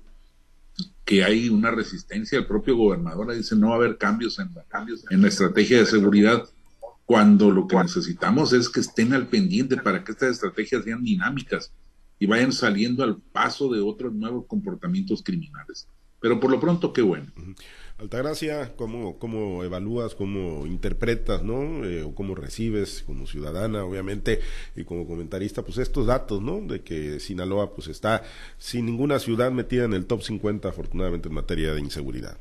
que 1.05 1.23
hay 1.23 1.49
una 1.49 1.71
resistencia. 1.71 2.37
El 2.37 2.47
propio 2.47 2.77
gobernador 2.77 3.35
dice 3.35 3.55
no 3.55 3.69
va 3.69 3.73
a 3.73 3.77
haber 3.77 3.97
cambios 3.97 4.39
en, 4.39 4.49
cambios 4.67 5.05
en 5.09 5.21
la 5.21 5.27
estrategia 5.27 5.79
de 5.79 5.85
seguridad, 5.85 6.49
cuando 7.05 7.51
lo 7.51 7.67
que 7.67 7.75
necesitamos 7.75 8.53
es 8.53 8.69
que 8.69 8.79
estén 8.79 9.13
al 9.13 9.27
pendiente 9.27 9.77
para 9.77 10.03
que 10.03 10.13
estas 10.13 10.31
estrategias 10.31 10.83
sean 10.83 11.03
dinámicas 11.03 11.71
y 12.17 12.25
vayan 12.25 12.53
saliendo 12.53 13.03
al 13.03 13.17
paso 13.17 13.71
de 13.71 13.81
otros 13.81 14.13
nuevos 14.13 14.45
comportamientos 14.47 15.21
criminales. 15.21 15.87
Pero 16.21 16.39
por 16.39 16.49
lo 16.49 16.59
pronto, 16.59 16.93
qué 16.93 17.01
bueno. 17.01 17.31
Altagracia, 18.03 18.73
¿cómo, 18.75 19.17
cómo 19.17 19.63
evalúas, 19.63 20.13
cómo 20.13 20.65
interpretas, 20.65 21.41
¿no? 21.41 21.85
Eh, 21.85 22.03
o 22.03 22.13
cómo 22.13 22.35
recibes 22.35 23.01
como 23.03 23.25
ciudadana, 23.27 23.85
obviamente, 23.85 24.41
y 24.75 24.83
como 24.83 25.07
comentarista, 25.07 25.61
pues 25.61 25.77
estos 25.77 26.07
datos, 26.07 26.41
¿no? 26.41 26.59
De 26.59 26.81
que 26.81 27.21
Sinaloa, 27.21 27.73
pues 27.73 27.87
está 27.87 28.21
sin 28.57 28.87
ninguna 28.87 29.19
ciudad 29.19 29.51
metida 29.51 29.85
en 29.85 29.93
el 29.93 30.05
top 30.05 30.21
50, 30.21 30.67
afortunadamente, 30.67 31.29
en 31.29 31.33
materia 31.33 31.73
de 31.73 31.79
inseguridad. 31.79 32.37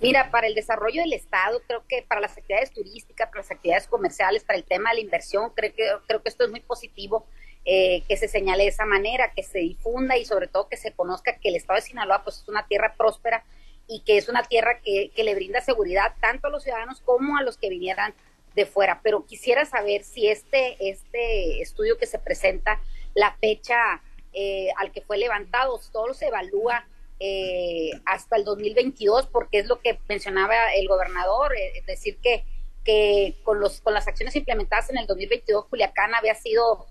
Mira, 0.00 0.32
para 0.32 0.48
el 0.48 0.56
desarrollo 0.56 1.02
del 1.02 1.12
Estado, 1.12 1.62
creo 1.68 1.84
que 1.88 2.04
para 2.08 2.20
las 2.20 2.36
actividades 2.36 2.72
turísticas, 2.72 3.28
para 3.28 3.42
las 3.42 3.52
actividades 3.52 3.86
comerciales, 3.86 4.42
para 4.42 4.58
el 4.58 4.64
tema 4.64 4.90
de 4.90 4.96
la 4.96 5.02
inversión, 5.02 5.52
creo 5.54 5.72
que, 5.72 5.88
creo 6.08 6.20
que 6.20 6.28
esto 6.30 6.42
es 6.42 6.50
muy 6.50 6.60
positivo, 6.60 7.26
eh, 7.64 8.02
que 8.08 8.16
se 8.16 8.26
señale 8.26 8.64
de 8.64 8.70
esa 8.70 8.86
manera, 8.86 9.32
que 9.36 9.44
se 9.44 9.60
difunda 9.60 10.16
y 10.16 10.24
sobre 10.24 10.48
todo 10.48 10.68
que 10.68 10.76
se 10.76 10.90
conozca 10.90 11.38
que 11.38 11.50
el 11.50 11.54
Estado 11.54 11.76
de 11.76 11.86
Sinaloa 11.86 12.24
pues, 12.24 12.38
es 12.38 12.48
una 12.48 12.66
tierra 12.66 12.96
próspera 12.98 13.44
y 13.88 14.00
que 14.00 14.18
es 14.18 14.28
una 14.28 14.42
tierra 14.42 14.80
que, 14.84 15.10
le 15.16 15.34
brinda 15.34 15.62
seguridad 15.62 16.14
tanto 16.20 16.46
a 16.46 16.50
los 16.50 16.62
ciudadanos 16.62 17.00
como 17.00 17.38
a 17.38 17.42
los 17.42 17.56
que 17.56 17.70
vinieran 17.70 18.14
de 18.54 18.66
fuera. 18.66 19.00
Pero 19.02 19.24
quisiera 19.24 19.64
saber 19.64 20.04
si 20.04 20.28
este, 20.28 20.76
este 20.90 21.62
estudio 21.62 21.96
que 21.96 22.06
se 22.06 22.18
presenta, 22.18 22.80
la 23.14 23.34
fecha 23.40 24.02
eh, 24.34 24.68
al 24.76 24.92
que 24.92 25.00
fue 25.00 25.16
levantado, 25.16 25.80
todo 25.90 26.12
se 26.12 26.26
evalúa 26.26 26.86
eh, 27.18 27.90
hasta 28.04 28.36
el 28.36 28.44
2022, 28.44 29.26
porque 29.26 29.58
es 29.58 29.66
lo 29.66 29.80
que 29.80 29.98
mencionaba 30.06 30.74
el 30.74 30.86
gobernador, 30.86 31.56
eh, 31.56 31.78
es 31.78 31.86
decir, 31.86 32.18
que, 32.18 32.44
que 32.84 33.34
con, 33.42 33.58
los, 33.58 33.80
con 33.80 33.94
las 33.94 34.06
acciones 34.06 34.36
implementadas 34.36 34.90
en 34.90 34.98
el 34.98 35.06
2022, 35.06 35.64
Culiacán 35.66 36.14
había 36.14 36.34
sido, 36.34 36.86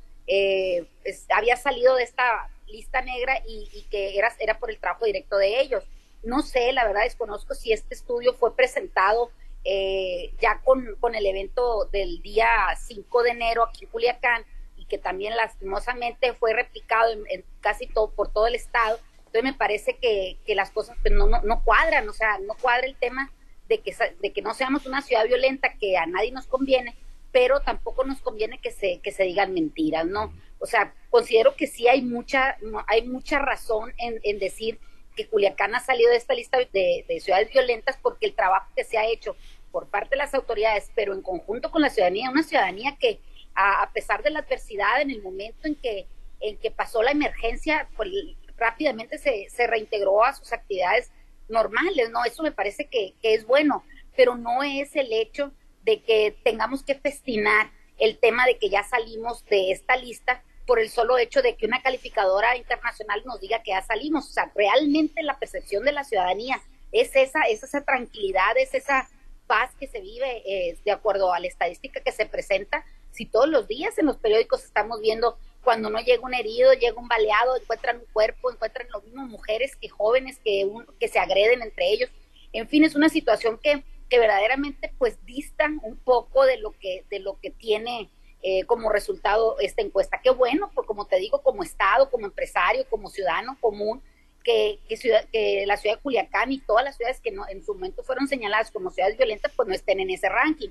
había 1.30 1.56
salido 1.58 1.96
de 1.96 2.04
esta 2.04 2.50
lista 2.68 3.02
negra 3.02 3.42
y, 3.48 3.70
y 3.72 3.84
que 3.84 4.18
era, 4.18 4.34
era 4.40 4.58
por 4.58 4.72
el 4.72 4.80
trabajo 4.80 5.06
directo 5.06 5.38
de 5.38 5.62
ellos. 5.62 5.84
No 6.28 6.42
sé, 6.42 6.74
la 6.74 6.86
verdad 6.86 7.04
desconozco 7.04 7.56
si 7.56 7.72
este 7.72 7.96
estudio 7.96 8.34
fue 8.34 8.54
presentado 8.54 9.32
eh, 9.64 10.34
ya 10.42 10.60
con, 10.62 10.98
con, 11.00 11.16
el 11.16 11.26
evento 11.26 11.86
del 11.86 12.22
día 12.22 12.68
5 12.78 13.24
de 13.24 13.30
enero 13.30 13.64
aquí 13.64 13.86
en 13.86 13.92
Culiacán 13.92 14.44
y 14.76 14.84
que 14.88 14.98
también 14.98 15.38
lastimosamente 15.38 16.34
fue 16.34 16.52
replicado 16.52 17.14
en, 17.30 17.46
casi 17.62 17.88
todo 17.88 18.12
por 18.12 18.34
todo 18.34 18.46
el 18.46 18.56
estado. 18.56 19.00
Entonces 19.20 19.44
me 19.44 19.54
parece 19.54 19.96
que, 20.02 20.38
que 20.46 20.54
las 20.54 20.72
cosas 20.72 20.98
pues, 21.02 21.14
no, 21.14 21.28
no, 21.28 21.42
no, 21.44 21.64
cuadran, 21.64 22.10
o 22.10 22.14
sea, 22.14 22.40
no 22.40 22.56
cuadra 22.56 22.88
el 22.88 22.98
tema 22.98 23.32
de 23.70 23.80
que, 23.80 23.96
de 24.20 24.34
que 24.34 24.42
no 24.42 24.54
seamos 24.54 24.86
una 24.86 25.02
ciudad 25.02 25.26
violenta 25.28 25.76
que 25.80 25.98
a 25.98 26.08
nadie 26.08 26.34
nos 26.34 26.48
conviene, 26.48 26.98
pero 27.32 27.62
tampoco 27.62 28.04
nos 28.04 28.20
conviene 28.20 28.60
que 28.60 28.72
se, 28.72 29.00
que 29.00 29.14
se 29.14 29.24
digan 29.24 29.54
mentiras, 29.54 30.06
¿no? 30.06 30.34
O 30.60 30.66
sea, 30.66 30.94
considero 31.10 31.56
que 31.56 31.68
sí 31.68 31.88
hay 31.88 32.02
mucha, 32.02 32.58
hay 32.88 33.08
mucha 33.08 33.40
razón 33.40 33.94
en, 33.98 34.20
en 34.24 34.40
decir 34.40 34.78
que 35.18 35.28
Culiacán 35.28 35.76
ha 35.76 35.82
salido 35.82 36.12
de 36.12 36.16
esta 36.16 36.34
lista 36.34 36.58
de, 36.58 37.20
ciudades 37.20 37.52
violentas 37.52 37.98
porque 38.02 38.28
el 38.28 38.36
trabajo 38.36 38.72
que 38.76 38.86
se 38.86 38.98
ha 38.98 39.06
hecho 39.06 39.36
por 39.72 39.90
parte 39.90 40.12
de 40.12 40.18
las 40.18 40.34
autoridades, 40.34 40.90
pero 40.96 41.14
en 41.14 41.22
conjunto 41.22 41.72
con 41.72 41.82
la 41.82 41.90
ciudadanía, 41.90 42.30
una 42.30 42.44
ciudadanía 42.44 42.96
que 42.98 43.20
a, 43.54 43.90
pesar 43.92 44.24
de 44.24 44.30
la 44.30 44.40
adversidad, 44.40 45.02
en 45.02 45.12
el 45.12 45.22
momento 45.22 45.68
en 45.68 45.76
que, 45.76 46.08
en 46.40 46.58
que 46.58 46.72
pasó 46.72 47.02
la 47.02 47.12
emergencia, 47.12 47.90
pues, 47.98 48.10
rápidamente 48.56 49.18
se, 49.18 49.50
se 49.50 49.68
reintegró 49.68 50.24
a 50.24 50.34
sus 50.34 50.54
actividades 50.54 51.12
normales, 51.50 52.10
¿no? 52.12 52.24
Eso 52.24 52.44
me 52.44 52.52
parece 52.52 52.86
que, 52.86 53.16
que 53.22 53.34
es 53.34 53.46
bueno, 53.46 53.84
pero 54.16 54.36
no 54.36 54.64
es 54.64 54.96
el 54.96 55.12
hecho 55.12 55.52
de 55.84 56.02
que 56.04 56.36
tengamos 56.44 56.84
que 56.84 56.96
festinar 56.96 57.72
el 57.98 58.20
tema 58.20 58.46
de 58.46 58.58
que 58.58 58.70
ya 58.70 58.84
salimos 58.84 59.44
de 59.46 59.72
esta 59.72 59.96
lista 59.96 60.44
por 60.68 60.80
el 60.80 60.90
solo 60.90 61.18
hecho 61.18 61.42
de 61.42 61.56
que 61.56 61.66
una 61.66 61.82
calificadora 61.82 62.58
internacional 62.58 63.24
nos 63.26 63.40
diga 63.40 63.64
que 63.64 63.72
ya 63.72 63.82
salimos. 63.82 64.30
O 64.30 64.34
sea, 64.34 64.52
realmente 64.54 65.24
la 65.24 65.40
percepción 65.40 65.86
de 65.86 65.94
la 65.94 66.04
ciudadanía 66.04 66.62
es 66.92 67.16
esa, 67.16 67.44
es 67.44 67.64
esa 67.64 67.84
tranquilidad, 67.84 68.56
es 68.58 68.74
esa 68.76 69.10
paz 69.48 69.72
que 69.80 69.88
se 69.88 70.02
vive 70.02 70.44
eh, 70.46 70.78
de 70.84 70.92
acuerdo 70.92 71.34
a 71.34 71.40
la 71.40 71.48
estadística 71.48 72.02
que 72.02 72.12
se 72.12 72.26
presenta. 72.26 72.86
Si 73.12 73.26
todos 73.26 73.48
los 73.48 73.68
días 73.68 73.98
en 73.98 74.06
los 74.06 74.18
periódicos 74.18 74.66
estamos 74.66 75.00
viendo 75.00 75.40
cuando 75.64 75.90
no 75.90 76.00
llega 76.00 76.24
un 76.24 76.34
herido, 76.34 76.74
llega 76.74 77.00
un 77.00 77.08
baleado, 77.08 77.56
encuentran 77.56 77.98
un 77.98 78.06
cuerpo, 78.12 78.52
encuentran 78.52 78.88
lo 78.92 79.02
mismo 79.02 79.26
mujeres 79.26 79.76
que 79.78 79.88
jóvenes 79.88 80.38
que, 80.44 80.70
que 81.00 81.08
se 81.08 81.18
agreden 81.18 81.62
entre 81.62 81.90
ellos. 81.90 82.10
En 82.52 82.68
fin, 82.68 82.84
es 82.84 82.94
una 82.96 83.08
situación 83.08 83.58
que, 83.58 83.84
que 84.10 84.20
verdaderamente 84.20 84.94
pues 84.98 85.18
dista 85.26 85.70
un 85.82 85.98
poco 85.98 86.46
de 86.46 86.58
lo 86.58 86.72
que, 86.72 87.06
de 87.10 87.20
lo 87.20 87.40
que 87.40 87.52
tiene 87.52 88.10
eh, 88.44 88.64
como 88.66 88.90
resultado 88.92 89.58
esta 89.60 89.82
encuesta. 89.82 90.20
Qué 90.24 90.30
bueno, 90.30 90.72
porque 90.74 90.88
como 90.88 91.06
te 91.06 91.18
digo, 91.18 91.42
como 91.42 91.64
Estado, 91.64 92.10
como 92.10 92.26
empresario, 92.26 92.86
como 92.90 93.10
ciudadano 93.10 93.58
común, 93.60 94.02
que, 94.44 94.80
que, 94.88 95.64
la 95.66 95.76
ciudad 95.76 95.96
de 95.96 96.02
Culiacán 96.02 96.52
y 96.52 96.60
todas 96.60 96.86
las 96.86 96.96
ciudades 96.96 97.20
que 97.20 97.36
en 97.50 97.66
su 97.66 97.74
momento 97.74 98.04
fueron 98.04 98.28
señaladas 98.28 98.72
como 98.72 98.92
ciudades 98.92 99.18
violentas, 99.18 99.52
pues 99.56 99.68
no 99.68 99.76
estén 99.76 100.00
en 100.00 100.10
ese 100.10 100.30
ranking. 100.30 100.70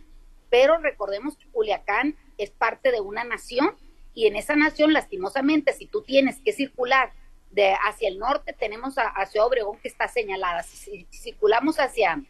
Pero 0.49 0.79
recordemos 0.79 1.37
que 1.37 1.47
Culiacán 1.49 2.17
es 2.39 2.51
parte 2.51 2.91
de 2.91 3.01
una 3.01 3.25
nación 3.25 3.77
y 4.17 4.27
en 4.27 4.35
esa 4.35 4.57
nación, 4.57 4.95
lastimosamente, 4.95 5.75
si 5.75 5.87
tú 5.87 6.01
tienes 6.01 6.41
que 6.41 6.55
circular 6.55 7.13
de 7.51 7.75
hacia 7.87 8.09
el 8.09 8.19
norte, 8.19 8.55
tenemos 8.55 8.97
a, 8.97 9.27
Ciudad 9.27 9.47
Obregón 9.47 9.79
que 9.79 9.89
está 9.89 10.09
señalada. 10.09 10.63
Si 10.63 11.07
circulamos 11.13 11.79
hacia, 11.79 12.23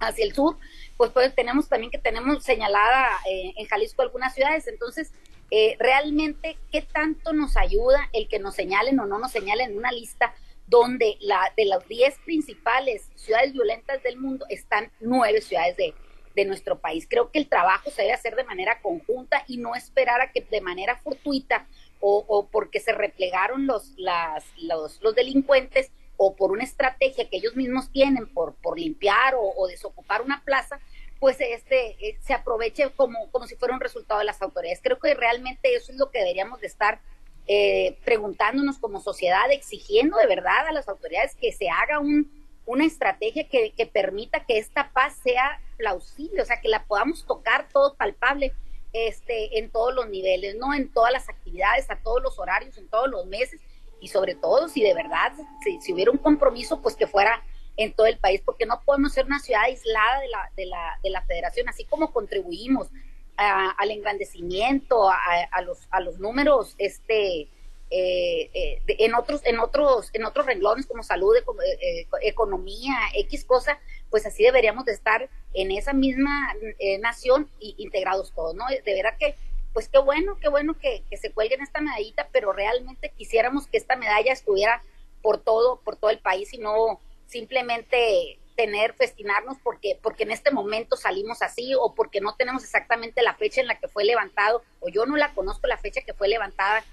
hacia 0.00 0.24
el 0.24 0.34
sur, 0.34 0.56
pues, 0.96 1.10
pues 1.10 1.34
tenemos 1.34 1.68
también 1.68 1.90
que 1.90 1.98
tenemos 1.98 2.42
señalada 2.44 3.08
eh, 3.28 3.52
en 3.56 3.66
Jalisco 3.66 4.02
algunas 4.02 4.34
ciudades. 4.34 4.66
Entonces, 4.66 5.12
eh, 5.50 5.76
realmente, 5.78 6.56
¿qué 6.72 6.82
tanto 6.82 7.32
nos 7.32 7.56
ayuda 7.56 8.08
el 8.12 8.28
que 8.28 8.38
nos 8.38 8.54
señalen 8.54 8.98
o 9.00 9.06
no 9.06 9.18
nos 9.18 9.32
señalen 9.32 9.72
en 9.72 9.78
una 9.78 9.92
lista 9.92 10.34
donde 10.66 11.16
la, 11.20 11.52
de 11.56 11.66
las 11.66 11.86
10 11.86 12.18
principales 12.24 13.10
ciudades 13.14 13.52
violentas 13.52 14.02
del 14.02 14.18
mundo 14.18 14.46
están 14.48 14.90
nueve 15.00 15.42
ciudades 15.42 15.76
de, 15.76 15.94
de 16.34 16.44
nuestro 16.44 16.78
país? 16.78 17.06
Creo 17.08 17.30
que 17.30 17.38
el 17.38 17.48
trabajo 17.48 17.90
se 17.90 18.02
debe 18.02 18.14
hacer 18.14 18.36
de 18.36 18.44
manera 18.44 18.80
conjunta 18.80 19.44
y 19.46 19.58
no 19.58 19.74
esperar 19.74 20.20
a 20.20 20.32
que 20.32 20.40
de 20.40 20.60
manera 20.60 20.96
fortuita 20.96 21.66
o, 22.00 22.24
o 22.26 22.46
porque 22.48 22.80
se 22.80 22.92
replegaron 22.92 23.66
los, 23.66 23.92
las, 23.96 24.44
los, 24.56 25.00
los 25.02 25.14
delincuentes, 25.14 25.90
o 26.26 26.34
por 26.34 26.52
una 26.52 26.64
estrategia 26.64 27.28
que 27.28 27.36
ellos 27.36 27.54
mismos 27.54 27.90
tienen 27.90 28.26
por, 28.26 28.54
por 28.54 28.78
limpiar 28.78 29.34
o, 29.36 29.66
desocupar 29.66 30.22
una 30.22 30.42
plaza, 30.42 30.80
pues 31.20 31.38
este 31.40 31.96
eh, 32.00 32.16
se 32.22 32.32
aproveche 32.32 32.90
como, 32.92 33.30
como 33.30 33.46
si 33.46 33.56
fuera 33.56 33.74
un 33.74 33.80
resultado 33.80 34.20
de 34.20 34.26
las 34.26 34.40
autoridades. 34.40 34.80
Creo 34.82 34.98
que 34.98 35.14
realmente 35.14 35.74
eso 35.74 35.92
es 35.92 35.98
lo 35.98 36.10
que 36.10 36.20
deberíamos 36.20 36.60
de 36.60 36.66
estar 36.66 37.00
eh, 37.46 37.98
preguntándonos 38.06 38.78
como 38.78 39.00
sociedad, 39.00 39.52
exigiendo 39.52 40.16
de 40.16 40.26
verdad 40.26 40.66
a 40.66 40.72
las 40.72 40.88
autoridades 40.88 41.34
que 41.34 41.52
se 41.52 41.68
haga 41.68 41.98
un, 41.98 42.30
una 42.64 42.86
estrategia 42.86 43.46
que, 43.48 43.72
que 43.72 43.86
permita 43.86 44.46
que 44.46 44.56
esta 44.56 44.90
paz 44.94 45.18
sea 45.22 45.60
plausible, 45.76 46.40
o 46.40 46.46
sea, 46.46 46.60
que 46.60 46.68
la 46.68 46.84
podamos 46.84 47.26
tocar 47.26 47.68
todo 47.68 47.96
palpable 47.96 48.54
este, 48.94 49.58
en 49.58 49.70
todos 49.70 49.94
los 49.94 50.08
niveles, 50.08 50.56
no 50.56 50.72
en 50.72 50.90
todas 50.90 51.12
las 51.12 51.28
actividades, 51.28 51.90
a 51.90 51.96
todos 51.96 52.22
los 52.22 52.38
horarios, 52.38 52.78
en 52.78 52.88
todos 52.88 53.10
los 53.10 53.26
meses, 53.26 53.60
y 54.04 54.08
sobre 54.08 54.34
todo 54.34 54.68
si 54.68 54.82
de 54.82 54.92
verdad, 54.92 55.32
si, 55.80 55.92
hubiera 55.94 56.10
un 56.10 56.18
compromiso, 56.18 56.82
pues 56.82 56.94
que 56.94 57.06
fuera 57.06 57.42
en 57.78 57.94
todo 57.94 58.06
el 58.06 58.18
país, 58.18 58.42
porque 58.44 58.66
no 58.66 58.82
podemos 58.84 59.14
ser 59.14 59.24
una 59.24 59.40
ciudad 59.40 59.62
aislada 59.62 60.20
de 60.20 60.28
la, 60.28 60.50
de 60.54 60.66
la, 60.66 61.00
de 61.02 61.08
la 61.08 61.22
federación, 61.22 61.70
así 61.70 61.84
como 61.86 62.12
contribuimos 62.12 62.88
al 63.36 63.90
engrandecimiento, 63.90 65.10
a, 65.10 65.62
los, 65.62 65.88
a 65.90 66.00
los 66.00 66.20
números, 66.20 66.74
este, 66.76 67.48
eh, 67.90 68.50
eh, 68.52 68.82
en 68.86 69.14
otros, 69.14 69.40
en 69.44 69.58
otros, 69.58 70.10
en 70.12 70.24
otros 70.24 70.44
renglones 70.44 70.86
como 70.86 71.02
salud, 71.02 71.34
eh, 71.80 72.06
economía, 72.22 72.94
X 73.14 73.46
cosa, 73.46 73.80
pues 74.10 74.26
así 74.26 74.44
deberíamos 74.44 74.84
de 74.84 74.92
estar 74.92 75.30
en 75.54 75.70
esa 75.72 75.94
misma 75.94 76.54
nación 77.00 77.48
y 77.58 77.74
integrados 77.78 78.34
todos, 78.34 78.54
¿no? 78.54 78.66
De 78.68 78.94
verdad 78.94 79.16
que 79.18 79.34
pues 79.74 79.88
qué 79.88 79.98
bueno, 79.98 80.38
qué 80.40 80.48
bueno 80.48 80.78
que, 80.78 81.04
se 81.20 81.32
cuelguen 81.32 81.60
esta 81.60 81.80
medallita, 81.80 82.28
pero 82.32 82.52
realmente 82.52 83.10
quisiéramos 83.10 83.66
que 83.66 83.76
esta 83.76 83.96
medalla 83.96 84.32
estuviera 84.32 84.82
por 85.20 85.38
todo, 85.38 85.80
por 85.80 85.96
todo 85.96 86.10
el 86.10 86.20
país 86.20 86.54
y 86.54 86.58
no 86.58 87.00
simplemente 87.26 88.38
tener, 88.56 88.94
festinarnos 88.94 89.58
porque, 89.64 89.98
porque 90.00 90.22
en 90.22 90.30
este 90.30 90.52
momento 90.52 90.96
salimos 90.96 91.42
así 91.42 91.74
o 91.74 91.92
porque 91.92 92.20
no 92.20 92.36
tenemos 92.36 92.62
exactamente 92.62 93.20
la 93.22 93.34
fecha 93.34 93.60
en 93.60 93.66
la 93.66 93.80
que 93.80 93.88
fue 93.88 94.04
levantado 94.04 94.62
o 94.78 94.88
yo 94.88 95.06
no 95.06 95.16
la 95.16 95.34
conozco 95.34 95.66
la 95.66 95.76
fecha 95.76 96.02
que 96.02 96.14
fue 96.14 96.28
levantada 96.28 96.84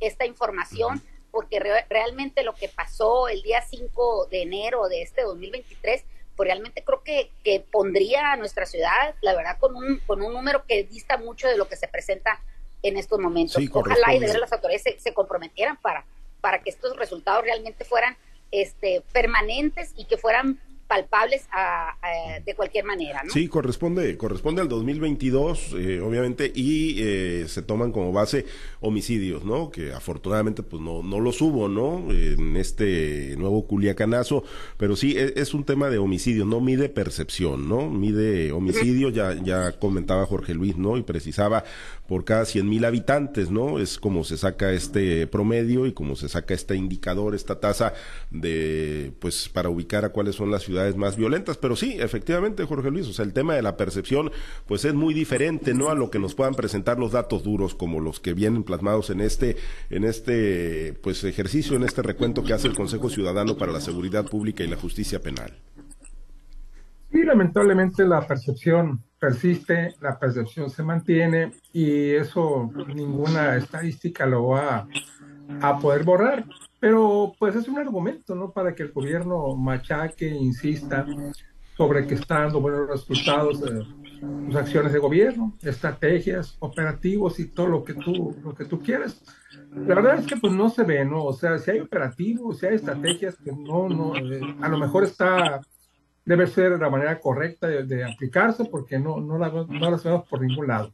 esta 0.00 0.24
información 0.24 1.02
porque 1.30 1.60
realmente 1.90 2.42
lo 2.42 2.54
que 2.54 2.68
pasó 2.68 3.28
el 3.28 3.42
día 3.42 3.60
5 3.60 4.28
de 4.30 4.42
enero 4.42 4.88
de 4.88 5.02
este 5.02 5.22
2023 5.22 6.04
pues 6.40 6.48
realmente 6.48 6.82
creo 6.82 7.02
que, 7.02 7.30
que 7.44 7.60
pondría 7.60 8.32
a 8.32 8.36
nuestra 8.38 8.64
ciudad, 8.64 9.14
la 9.20 9.34
verdad, 9.36 9.58
con 9.58 9.76
un, 9.76 9.98
con 10.06 10.22
un 10.22 10.32
número 10.32 10.64
que 10.66 10.84
dista 10.84 11.18
mucho 11.18 11.46
de 11.46 11.58
lo 11.58 11.68
que 11.68 11.76
se 11.76 11.86
presenta 11.86 12.40
en 12.82 12.96
estos 12.96 13.18
momentos. 13.18 13.62
Ojalá 13.70 14.14
y 14.14 14.20
de 14.20 14.38
las 14.38 14.50
autoridades 14.50 14.82
se, 14.82 14.98
se 14.98 15.12
comprometieran 15.12 15.76
para, 15.76 16.06
para 16.40 16.62
que 16.62 16.70
estos 16.70 16.96
resultados 16.96 17.44
realmente 17.44 17.84
fueran 17.84 18.16
este, 18.52 19.02
permanentes 19.12 19.92
y 19.98 20.06
que 20.06 20.16
fueran 20.16 20.58
palpables 20.90 21.46
de 22.44 22.54
cualquier 22.56 22.84
manera, 22.84 23.22
¿no? 23.24 23.32
Sí, 23.32 23.46
corresponde, 23.46 24.16
corresponde 24.16 24.60
al 24.60 24.68
2022, 24.68 25.76
eh, 25.78 26.00
obviamente, 26.00 26.50
y 26.52 26.96
eh, 26.98 27.44
se 27.46 27.62
toman 27.62 27.92
como 27.92 28.12
base 28.12 28.44
homicidios, 28.80 29.44
¿no? 29.44 29.70
Que 29.70 29.92
afortunadamente, 29.92 30.64
pues 30.64 30.82
no, 30.82 31.04
no 31.04 31.20
los 31.20 31.40
hubo, 31.40 31.68
¿no? 31.68 32.10
En 32.12 32.56
este 32.56 33.36
nuevo 33.38 33.68
culiacanazo, 33.68 34.42
pero 34.76 34.96
sí 34.96 35.16
es, 35.16 35.34
es 35.36 35.54
un 35.54 35.62
tema 35.64 35.90
de 35.90 35.98
homicidio, 35.98 36.44
no 36.44 36.60
mide 36.60 36.88
percepción, 36.88 37.68
¿no? 37.68 37.88
Mide 37.88 38.50
homicidio, 38.50 39.10
ya, 39.10 39.34
ya 39.34 39.78
comentaba 39.78 40.26
Jorge 40.26 40.54
Luis, 40.54 40.76
¿no? 40.76 40.96
Y 40.96 41.02
precisaba 41.02 41.62
por 42.10 42.24
cada 42.24 42.44
cien 42.44 42.68
mil 42.68 42.84
habitantes, 42.84 43.52
¿no? 43.52 43.78
Es 43.78 43.96
como 43.96 44.24
se 44.24 44.36
saca 44.36 44.72
este 44.72 45.28
promedio 45.28 45.86
y 45.86 45.92
como 45.92 46.16
se 46.16 46.28
saca 46.28 46.54
este 46.54 46.74
indicador, 46.74 47.36
esta 47.36 47.60
tasa 47.60 47.94
de, 48.32 49.12
pues, 49.20 49.48
para 49.48 49.68
ubicar 49.68 50.04
a 50.04 50.08
cuáles 50.08 50.34
son 50.34 50.50
las 50.50 50.64
ciudades 50.64 50.79
más 50.96 51.16
violentas. 51.16 51.56
Pero 51.56 51.76
sí, 51.76 51.96
efectivamente, 51.98 52.64
Jorge 52.64 52.90
Luis, 52.90 53.06
o 53.08 53.12
sea, 53.12 53.24
el 53.24 53.32
tema 53.32 53.54
de 53.54 53.62
la 53.62 53.76
percepción, 53.76 54.30
pues 54.66 54.84
es 54.84 54.94
muy 54.94 55.14
diferente, 55.14 55.74
¿no? 55.74 55.90
A 55.90 55.94
lo 55.94 56.10
que 56.10 56.18
nos 56.18 56.34
puedan 56.34 56.54
presentar 56.54 56.98
los 56.98 57.12
datos 57.12 57.42
duros 57.42 57.74
como 57.74 58.00
los 58.00 58.20
que 58.20 58.34
vienen 58.34 58.64
plasmados 58.64 59.10
en 59.10 59.20
este, 59.20 59.56
en 59.90 60.04
este, 60.04 60.94
pues, 61.02 61.24
ejercicio, 61.24 61.76
en 61.76 61.84
este 61.84 62.02
recuento 62.02 62.44
que 62.44 62.52
hace 62.52 62.68
el 62.68 62.76
Consejo 62.76 63.08
Ciudadano 63.08 63.56
para 63.56 63.72
la 63.72 63.80
Seguridad 63.80 64.24
Pública 64.26 64.64
y 64.64 64.68
la 64.68 64.76
Justicia 64.76 65.20
Penal. 65.20 65.52
Sí, 67.12 67.24
lamentablemente 67.24 68.06
la 68.06 68.24
percepción 68.24 69.02
persiste, 69.18 69.94
la 70.00 70.18
percepción 70.18 70.70
se 70.70 70.82
mantiene 70.82 71.52
y 71.72 72.10
eso 72.12 72.70
ninguna 72.94 73.56
estadística 73.56 74.26
lo 74.26 74.48
va 74.48 74.86
a 75.60 75.78
poder 75.78 76.04
borrar. 76.04 76.44
Pero 76.80 77.34
pues 77.38 77.54
es 77.54 77.68
un 77.68 77.78
argumento, 77.78 78.34
¿no? 78.34 78.50
Para 78.50 78.74
que 78.74 78.82
el 78.82 78.92
gobierno 78.92 79.54
machaque, 79.54 80.26
insista 80.26 81.06
sobre 81.76 82.06
que 82.06 82.14
está 82.14 82.40
dando 82.40 82.60
buenos 82.60 82.88
resultados 82.88 83.60
de 83.60 83.84
sus 84.46 84.56
acciones 84.56 84.92
de 84.92 84.98
gobierno, 84.98 85.56
estrategias, 85.62 86.56
operativos 86.60 87.38
y 87.38 87.48
todo 87.48 87.66
lo 87.66 87.84
que 87.84 87.94
tú, 87.94 88.36
lo 88.42 88.54
que 88.54 88.64
tú 88.64 88.80
quieras. 88.80 89.22
La 89.72 89.94
verdad 89.94 90.18
es 90.18 90.26
que 90.26 90.36
pues 90.36 90.52
no 90.52 90.68
se 90.70 90.82
ve, 90.82 91.04
¿no? 91.04 91.24
O 91.24 91.32
sea, 91.32 91.58
si 91.58 91.70
hay 91.70 91.80
operativos, 91.80 92.58
si 92.58 92.66
hay 92.66 92.74
estrategias, 92.74 93.36
que 93.36 93.52
no, 93.52 93.88
no, 93.88 94.16
eh, 94.16 94.40
a 94.60 94.68
lo 94.68 94.78
mejor 94.78 95.04
está 95.04 95.60
debe 96.24 96.46
ser 96.46 96.78
la 96.78 96.90
manera 96.90 97.18
correcta 97.18 97.66
de, 97.66 98.04
aplicarse 98.04 98.64
porque 98.64 98.98
no, 98.98 99.20
no, 99.20 99.38
no 99.38 99.90
las 99.90 100.04
vemos 100.04 100.28
por 100.28 100.40
ningún 100.40 100.68
lado. 100.68 100.92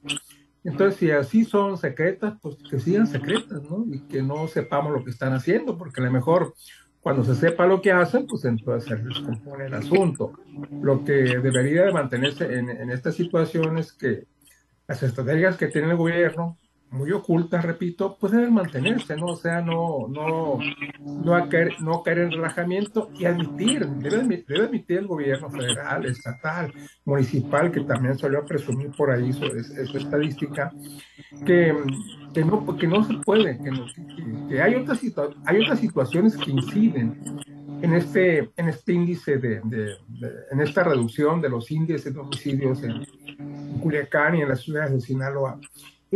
Entonces, 0.67 0.99
si 0.99 1.11
así 1.13 1.45
son 1.45 1.79
secretas, 1.79 2.35
pues 2.43 2.57
que 2.69 2.81
sigan 2.81 3.07
secretas, 3.07 3.63
¿no? 3.63 3.87
Y 3.89 4.01
que 4.01 4.21
no 4.21 4.49
sepamos 4.49 4.93
lo 4.93 5.05
que 5.05 5.11
están 5.11 5.33
haciendo, 5.33 5.79
porque 5.79 6.01
a 6.01 6.05
lo 6.05 6.11
mejor 6.11 6.55
cuando 7.01 7.23
se 7.23 7.37
sepa 7.37 7.67
lo 7.67 7.81
que 7.81 7.93
hacen, 7.93 8.27
pues 8.27 8.45
entonces 8.45 8.89
se 8.89 8.97
descompone 8.97 9.67
el 9.67 9.75
asunto. 9.75 10.33
Lo 10.83 11.05
que 11.05 11.13
debería 11.13 11.85
de 11.85 11.93
mantenerse 11.93 12.59
en, 12.59 12.69
en 12.69 12.91
estas 12.91 13.15
situaciones 13.15 13.93
que 13.93 14.27
las 14.89 15.03
estrategias 15.05 15.57
que 15.57 15.69
tiene 15.69 15.91
el 15.91 15.97
gobierno, 15.97 16.59
muy 16.90 17.12
ocultas, 17.12 17.64
repito, 17.64 18.16
pues 18.19 18.33
deben 18.33 18.55
mantenerse, 18.55 19.16
¿no? 19.16 19.26
O 19.26 19.37
sea, 19.37 19.61
no, 19.61 20.06
no, 20.08 20.58
no, 21.04 21.49
caer, 21.49 21.73
no 21.80 22.02
caer 22.02 22.19
en 22.21 22.32
relajamiento 22.32 23.11
y 23.19 23.25
admitir, 23.25 23.87
debe, 23.87 24.17
admitir 24.63 24.99
el 24.99 25.06
gobierno 25.06 25.50
federal, 25.50 26.06
estatal, 26.06 26.73
municipal, 27.04 27.73
que 27.73 27.80
también 27.80 28.19
salió 28.19 28.39
a 28.39 28.45
presumir 28.45 28.91
por 28.97 29.11
ahí 29.11 29.32
su, 29.32 29.47
su 29.87 29.99
estadística, 29.99 30.73
que, 31.45 31.75
que, 32.32 32.45
no, 32.45 32.76
que 32.76 32.87
no 32.87 33.04
se 33.04 33.15
puede, 33.15 33.58
que, 33.58 33.71
que, 34.49 34.63
hay, 34.63 34.76
otras 34.76 35.00
hay 35.45 35.61
otras 35.61 35.80
situaciones 35.80 36.37
que 36.37 36.52
inciden 36.52 37.43
en 37.82 37.95
este, 37.95 38.50
en 38.56 38.69
este 38.69 38.93
índice 38.93 39.39
de, 39.39 39.61
de, 39.65 39.97
en 40.50 40.61
esta 40.61 40.82
reducción 40.84 41.41
de 41.41 41.50
los 41.50 41.71
índices 41.71 42.15
de 42.15 42.21
homicidios 42.21 42.82
en 42.82 43.04
Culiacán 43.80 44.37
y 44.37 44.43
en 44.43 44.49
las 44.49 44.61
ciudades 44.61 44.93
de 44.93 45.00
Sinaloa 45.00 45.61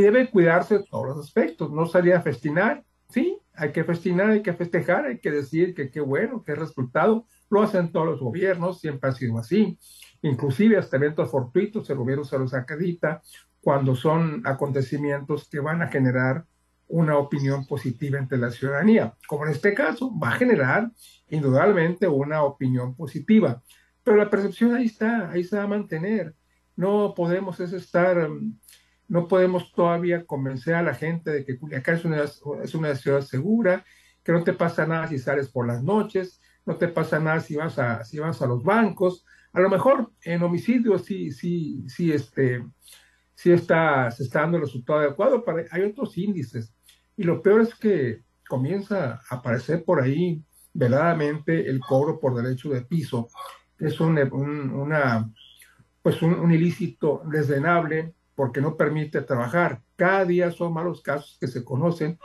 debe 0.01 0.31
cuidarse 0.31 0.85
todos 0.91 1.07
los 1.07 1.19
aspectos, 1.19 1.71
no 1.71 1.87
salir 1.87 2.15
a 2.15 2.23
festinar, 2.23 2.85
sí, 3.09 3.39
hay 3.55 3.73
que 3.73 3.85
festinar, 3.85 4.31
hay 4.31 4.43
que 4.43 4.55
festejar, 4.55 5.07
hay 5.07 5.19
que 5.19 5.31
decir 5.31 5.75
que 5.75 5.91
qué 5.91 6.01
bueno, 6.01 6.43
qué 6.45 6.55
resultado, 6.55 7.27
lo 7.51 7.63
hacen 7.63 7.93
todos 7.93 8.07
los 8.07 8.21
gobiernos, 8.21 8.81
siempre 8.81 9.11
ha 9.11 9.13
sido 9.13 9.39
así, 9.39 9.79
inclusive 10.23 10.79
hasta 10.79 10.97
eventos 10.97 11.31
fortuitos, 11.31 11.89
el 11.91 11.97
gobierno 11.99 12.25
se 12.25 12.39
los 12.39 12.55
acredita 12.55 13.21
cuando 13.61 13.95
son 13.95 14.43
acontecimientos 14.47 15.49
que 15.49 15.61
van 15.61 15.83
a 15.83 15.89
generar 15.89 16.47
una 16.89 17.19
opinión 17.19 17.67
positiva 17.67 18.19
entre 18.19 18.39
la 18.39 18.51
ciudadanía, 18.51 19.15
como 19.29 19.45
en 19.45 19.53
este 19.53 19.75
caso, 19.75 20.13
va 20.19 20.31
a 20.31 20.37
generar 20.37 20.91
indudablemente 21.29 22.09
una 22.09 22.43
opinión 22.43 22.95
positiva, 22.95 23.63
pero 24.03 24.17
la 24.17 24.31
percepción 24.31 24.75
ahí 24.75 24.87
está, 24.87 25.31
ahí 25.31 25.45
se 25.45 25.57
va 25.57 25.65
a 25.65 25.69
mantener, 25.69 26.35
no 26.77 27.15
podemos 27.15 27.61
es 27.61 27.73
estar 27.73 28.29
no 29.11 29.27
podemos 29.27 29.73
todavía 29.73 30.25
convencer 30.25 30.77
a 30.77 30.83
la 30.83 30.94
gente 30.94 31.33
de 31.33 31.44
que 31.44 31.59
Culiacán 31.59 31.96
es 31.96 32.05
una, 32.05 32.23
es 32.62 32.75
una 32.77 32.94
ciudad 32.94 33.23
segura, 33.23 33.85
que 34.23 34.31
no 34.31 34.44
te 34.44 34.53
pasa 34.53 34.87
nada 34.87 35.09
si 35.09 35.18
sales 35.18 35.49
por 35.49 35.66
las 35.66 35.83
noches, 35.83 36.40
no 36.64 36.77
te 36.77 36.87
pasa 36.87 37.18
nada 37.18 37.40
si 37.40 37.57
vas 37.57 37.77
a, 37.81 38.05
si 38.05 38.20
vas 38.20 38.40
a 38.40 38.46
los 38.46 38.62
bancos. 38.62 39.27
A 39.53 39.61
lo 39.61 39.68
mejor 39.68 40.12
en 40.23 40.44
homicidios 40.44 41.05
sí, 41.05 41.33
sí, 41.33 41.83
sí, 41.88 42.12
este, 42.12 42.64
sí 43.35 43.51
está, 43.51 44.12
se 44.12 44.23
está 44.23 44.42
dando 44.42 44.59
el 44.59 44.62
resultado 44.62 45.01
adecuado, 45.01 45.44
pero 45.44 45.64
hay 45.73 45.83
otros 45.83 46.16
índices. 46.16 46.73
Y 47.16 47.25
lo 47.25 47.42
peor 47.42 47.62
es 47.62 47.75
que 47.75 48.23
comienza 48.49 49.14
a 49.29 49.35
aparecer 49.35 49.85
por 49.85 50.01
ahí 50.01 50.40
veladamente 50.73 51.68
el 51.68 51.81
cobro 51.81 52.20
por 52.20 52.40
derecho 52.40 52.70
de 52.70 52.83
piso. 52.83 53.29
Es 53.77 53.99
un, 53.99 54.16
una, 54.20 55.29
pues 56.01 56.23
un, 56.23 56.35
un 56.35 56.53
ilícito 56.53 57.23
desdenable 57.29 58.14
porque 58.40 58.62
no 58.62 58.74
permite 58.74 59.20
trabajar. 59.20 59.83
Cada 59.96 60.24
día 60.24 60.50
son 60.50 60.72
malos 60.72 61.03
casos 61.03 61.37
que 61.38 61.46
se 61.46 61.62
conocen. 61.62 62.18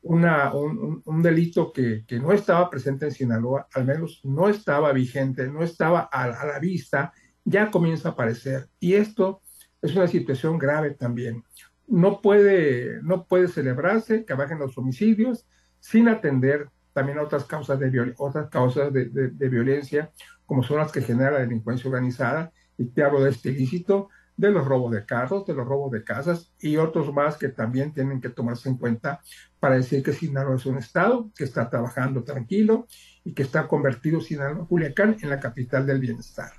Una, 0.00 0.54
un, 0.54 1.02
un, 1.04 1.22
delito 1.22 1.74
que, 1.74 2.06
que, 2.06 2.18
no 2.18 2.32
estaba 2.32 2.70
presente 2.70 3.04
en 3.04 3.12
Sinaloa, 3.12 3.68
al 3.74 3.84
menos 3.84 4.22
no 4.24 4.48
estaba 4.48 4.94
vigente, 4.94 5.46
no 5.46 5.62
estaba 5.62 6.08
a, 6.10 6.22
a, 6.24 6.46
la 6.46 6.58
vista, 6.58 7.12
ya 7.44 7.70
comienza 7.70 8.08
a 8.08 8.12
aparecer. 8.12 8.70
Y 8.80 8.94
esto 8.94 9.42
es 9.82 9.94
una 9.94 10.08
situación 10.08 10.56
grave 10.56 10.92
también. 10.92 11.44
No 11.86 12.22
puede, 12.22 13.02
no 13.02 13.26
puede 13.26 13.48
celebrarse 13.48 14.24
que 14.24 14.32
bajen 14.32 14.60
los 14.60 14.78
homicidios 14.78 15.46
sin 15.80 16.08
atender 16.08 16.70
también 16.94 17.18
a 17.18 17.24
otras 17.24 17.44
causas 17.44 17.78
de, 17.78 18.14
otras 18.16 18.48
causas 18.48 18.90
de, 18.90 19.10
de, 19.10 19.28
de 19.32 19.48
violencia, 19.50 20.12
como 20.46 20.62
son 20.62 20.78
las 20.78 20.90
que 20.90 21.02
genera 21.02 21.32
la 21.32 21.40
delincuencia 21.40 21.90
organizada. 21.90 22.52
Y 22.78 22.86
te 22.86 23.02
hablo 23.02 23.22
de 23.22 23.32
este 23.32 23.50
ilícito, 23.50 24.08
de 24.38 24.50
los 24.52 24.64
robos 24.64 24.92
de 24.92 25.04
carros, 25.04 25.44
de 25.46 25.52
los 25.52 25.66
robos 25.66 25.90
de 25.90 26.04
casas 26.04 26.52
y 26.60 26.76
otros 26.76 27.12
más 27.12 27.36
que 27.36 27.48
también 27.48 27.92
tienen 27.92 28.20
que 28.20 28.30
tomarse 28.30 28.68
en 28.68 28.78
cuenta 28.78 29.20
para 29.58 29.74
decir 29.74 30.02
que 30.02 30.12
Sinaloa 30.12 30.54
es 30.54 30.64
un 30.64 30.78
estado 30.78 31.30
que 31.36 31.42
está 31.44 31.68
trabajando 31.68 32.22
tranquilo 32.22 32.86
y 33.24 33.34
que 33.34 33.42
está 33.42 33.66
convertido 33.66 34.20
Sinaloa, 34.20 34.66
Culiacán, 34.66 35.16
en 35.20 35.28
la 35.28 35.40
capital 35.40 35.84
del 35.84 35.98
bienestar. 35.98 36.52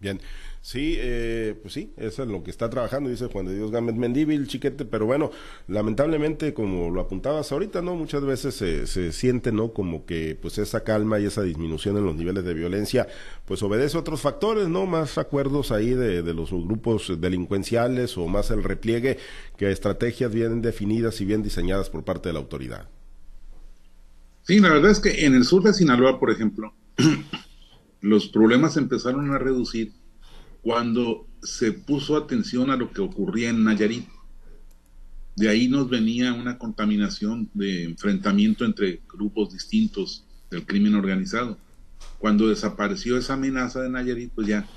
Bien, 0.00 0.18
sí, 0.66 0.96
eh, 0.98 1.54
pues 1.62 1.74
sí, 1.74 1.92
eso 1.96 2.24
es 2.24 2.28
lo 2.28 2.42
que 2.42 2.50
está 2.50 2.68
trabajando, 2.68 3.08
dice 3.08 3.26
Juan 3.26 3.46
de 3.46 3.54
Dios 3.54 3.70
Gámez 3.70 3.94
Mendíbil, 3.94 4.48
chiquete, 4.48 4.84
pero 4.84 5.06
bueno, 5.06 5.30
lamentablemente, 5.68 6.54
como 6.54 6.90
lo 6.90 7.00
apuntabas 7.00 7.52
ahorita, 7.52 7.82
¿no? 7.82 7.94
Muchas 7.94 8.24
veces 8.24 8.56
se, 8.56 8.88
se 8.88 9.12
siente, 9.12 9.52
¿no? 9.52 9.72
Como 9.72 10.04
que, 10.06 10.36
pues 10.42 10.58
esa 10.58 10.82
calma 10.82 11.20
y 11.20 11.26
esa 11.26 11.42
disminución 11.42 11.96
en 11.98 12.04
los 12.04 12.16
niveles 12.16 12.44
de 12.44 12.52
violencia, 12.52 13.06
pues 13.44 13.62
obedece 13.62 13.96
a 13.96 14.00
otros 14.00 14.22
factores, 14.22 14.68
¿no? 14.68 14.86
Más 14.86 15.18
acuerdos 15.18 15.70
ahí 15.70 15.90
de, 15.90 16.24
de 16.24 16.34
los 16.34 16.50
grupos 16.50 17.12
delincuenciales 17.20 18.18
o 18.18 18.26
más 18.26 18.50
el 18.50 18.64
repliegue 18.64 19.18
que 19.56 19.70
estrategias 19.70 20.34
bien 20.34 20.62
definidas 20.62 21.20
y 21.20 21.26
bien 21.26 21.44
diseñadas 21.44 21.90
por 21.90 22.02
parte 22.02 22.28
de 22.28 22.32
la 22.32 22.40
autoridad. 22.40 22.88
Sí, 24.42 24.58
la 24.58 24.70
verdad 24.70 24.90
es 24.90 24.98
que 24.98 25.26
en 25.26 25.36
el 25.36 25.44
sur 25.44 25.62
de 25.62 25.72
Sinaloa, 25.72 26.18
por 26.18 26.32
ejemplo, 26.32 26.74
los 28.00 28.26
problemas 28.26 28.76
empezaron 28.76 29.32
a 29.32 29.38
reducir 29.38 29.92
cuando 30.66 31.28
se 31.44 31.70
puso 31.70 32.16
atención 32.16 32.70
a 32.70 32.76
lo 32.76 32.90
que 32.90 33.00
ocurría 33.00 33.50
en 33.50 33.62
Nayarit. 33.62 34.04
De 35.36 35.48
ahí 35.48 35.68
nos 35.68 35.88
venía 35.88 36.32
una 36.32 36.58
contaminación 36.58 37.48
de 37.54 37.84
enfrentamiento 37.84 38.64
entre 38.64 39.00
grupos 39.08 39.52
distintos 39.52 40.24
del 40.50 40.66
crimen 40.66 40.96
organizado. 40.96 41.56
cuando 42.18 42.48
desapareció 42.48 43.16
esa 43.16 43.34
amenaza 43.34 43.80
de 43.80 43.90
Nayarit, 43.90 44.32
pues 44.34 44.48
ya 44.48 44.68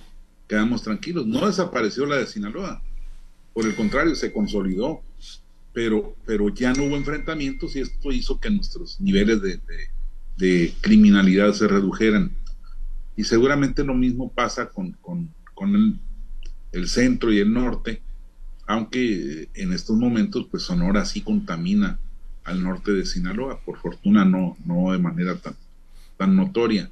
quedamos 0.48 0.84
tranquilos. 0.84 1.26
No 1.26 1.48
desapareció 1.48 2.06
la 2.06 2.18
de 2.18 2.28
Sinaloa, 2.28 2.84
por 3.52 3.66
el 3.66 3.76
contrario, 3.76 4.14
se 4.14 4.32
consolidó, 4.32 5.02
pero, 5.74 6.16
pero 6.24 6.50
ya 6.50 6.72
no 6.72 6.84
hubo 6.84 6.98
enfrentamientos 6.98 7.76
y 7.76 7.80
esto 7.80 8.12
hizo 8.12 8.40
que 8.40 8.52
nuestros 8.52 9.02
niveles 9.02 9.42
de, 9.42 9.60
de, 10.38 10.72
criminalidad 10.82 11.52
se 11.54 11.68
redujeran. 11.68 12.32
Y 13.18 13.24
seguramente 13.24 13.84
lo 13.84 13.96
mismo 13.96 14.32
pasa 14.32 14.70
con, 14.70 14.92
con, 15.02 15.34
con 15.60 16.00
el, 16.72 16.88
centro 16.88 17.34
y 17.34 17.40
el 17.40 17.52
norte, 17.54 18.02
aunque 18.66 19.50
en 19.54 19.74
estos 19.74 19.98
momentos 19.98 20.48
pues 20.50 20.64
Sonora 20.64 21.04
sí 21.04 21.22
contamina 21.22 22.00
al 22.46 22.64
norte 22.64 22.94
de 22.94 23.06
Sinaloa, 23.06 23.60
por 23.66 23.78
fortuna 23.78 24.24
no, 24.24 24.56
no 24.66 24.94
de 24.94 25.00
manera 25.00 25.36
tan, 25.36 25.56
tan 26.16 26.38
notoria. 26.38 26.90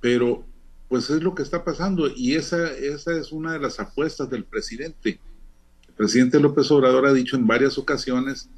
Pero 0.00 0.44
pues 0.88 1.08
es 1.08 1.22
lo 1.22 1.34
que 1.34 1.42
está 1.42 1.64
pasando 1.64 2.08
y 2.14 2.34
esa, 2.34 2.70
esa 2.70 3.18
es 3.18 3.32
una 3.32 3.54
de 3.54 3.60
las 3.60 3.80
apuestas 3.80 4.28
del 4.28 4.44
presidente. 4.44 5.18
El 5.88 5.94
presidente 5.94 6.38
López 6.38 6.70
Obrador 6.70 7.06
ha 7.06 7.14
dicho 7.14 7.36
en 7.36 7.46
varias 7.46 7.78
ocasiones 7.78 8.50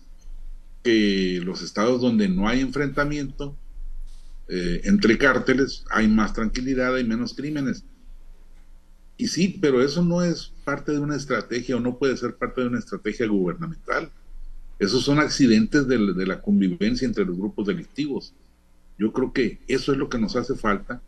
que 0.82 1.40
los 1.44 1.62
estados 1.62 2.00
donde 2.00 2.28
no 2.28 2.48
hay 2.48 2.60
enfrentamiento 2.60 3.56
eh, 4.48 4.80
entre 4.84 5.16
cárteles 5.16 5.84
hay 5.90 6.08
más 6.08 6.32
tranquilidad, 6.32 6.96
hay 6.96 7.04
menos 7.04 7.34
crímenes. 7.34 7.84
Y 9.18 9.26
sí, 9.26 9.58
pero 9.60 9.82
eso 9.82 10.02
no 10.02 10.22
es 10.22 10.52
parte 10.64 10.92
de 10.92 11.00
una 11.00 11.16
estrategia 11.16 11.76
o 11.76 11.80
no 11.80 11.98
puede 11.98 12.16
ser 12.16 12.36
parte 12.36 12.60
de 12.60 12.68
una 12.68 12.78
estrategia 12.78 13.26
gubernamental. 13.26 14.10
Esos 14.78 15.04
son 15.04 15.18
accidentes 15.18 15.88
de, 15.88 15.98
la 15.98 16.40
convivencia 16.40 17.04
entre 17.04 17.24
los 17.24 17.36
grupos 17.36 17.66
delictivos. 17.66 18.32
Yo 18.96 19.12
creo 19.12 19.32
que 19.32 19.58
eso 19.66 19.90
es 19.90 19.98
lo 19.98 20.08
que 20.08 20.18
nos 20.18 20.36
hace 20.36 20.54
falta 20.54 21.02